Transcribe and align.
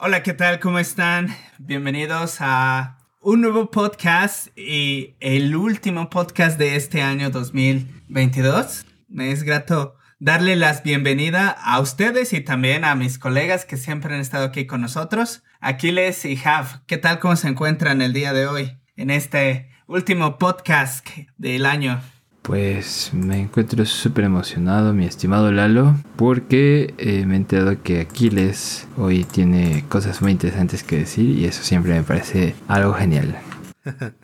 Hola, 0.00 0.22
¿qué 0.22 0.32
tal? 0.32 0.60
¿Cómo 0.60 0.78
están? 0.78 1.34
Bienvenidos 1.58 2.36
a 2.38 2.98
un 3.20 3.40
nuevo 3.40 3.68
podcast 3.72 4.56
y 4.56 5.16
el 5.18 5.56
último 5.56 6.08
podcast 6.08 6.56
de 6.56 6.76
este 6.76 7.02
año 7.02 7.30
2022. 7.30 8.86
Me 9.08 9.32
es 9.32 9.42
grato 9.42 9.96
darle 10.20 10.54
las 10.54 10.84
bienvenidas 10.84 11.56
a 11.58 11.80
ustedes 11.80 12.32
y 12.32 12.40
también 12.40 12.84
a 12.84 12.94
mis 12.94 13.18
colegas 13.18 13.64
que 13.64 13.76
siempre 13.76 14.14
han 14.14 14.20
estado 14.20 14.44
aquí 14.44 14.68
con 14.68 14.82
nosotros. 14.82 15.42
Aquiles 15.58 16.24
y 16.26 16.36
Jav, 16.36 16.86
¿qué 16.86 16.96
tal? 16.96 17.18
¿Cómo 17.18 17.34
se 17.34 17.48
encuentran 17.48 18.00
el 18.00 18.12
día 18.12 18.32
de 18.32 18.46
hoy 18.46 18.78
en 18.94 19.10
este 19.10 19.68
último 19.88 20.38
podcast 20.38 21.04
del 21.38 21.66
año? 21.66 22.00
Pues 22.48 23.10
me 23.12 23.42
encuentro 23.42 23.84
súper 23.84 24.24
emocionado, 24.24 24.94
mi 24.94 25.04
estimado 25.04 25.52
Lalo, 25.52 25.94
porque 26.16 26.94
eh, 26.96 27.26
me 27.26 27.34
he 27.34 27.36
enterado 27.36 27.82
que 27.82 28.00
Aquiles 28.00 28.88
hoy 28.96 29.24
tiene 29.24 29.84
cosas 29.90 30.22
muy 30.22 30.32
interesantes 30.32 30.82
que 30.82 30.96
decir 30.96 31.28
y 31.38 31.44
eso 31.44 31.62
siempre 31.62 31.92
me 31.92 32.02
parece 32.02 32.54
algo 32.66 32.94
genial. 32.94 33.38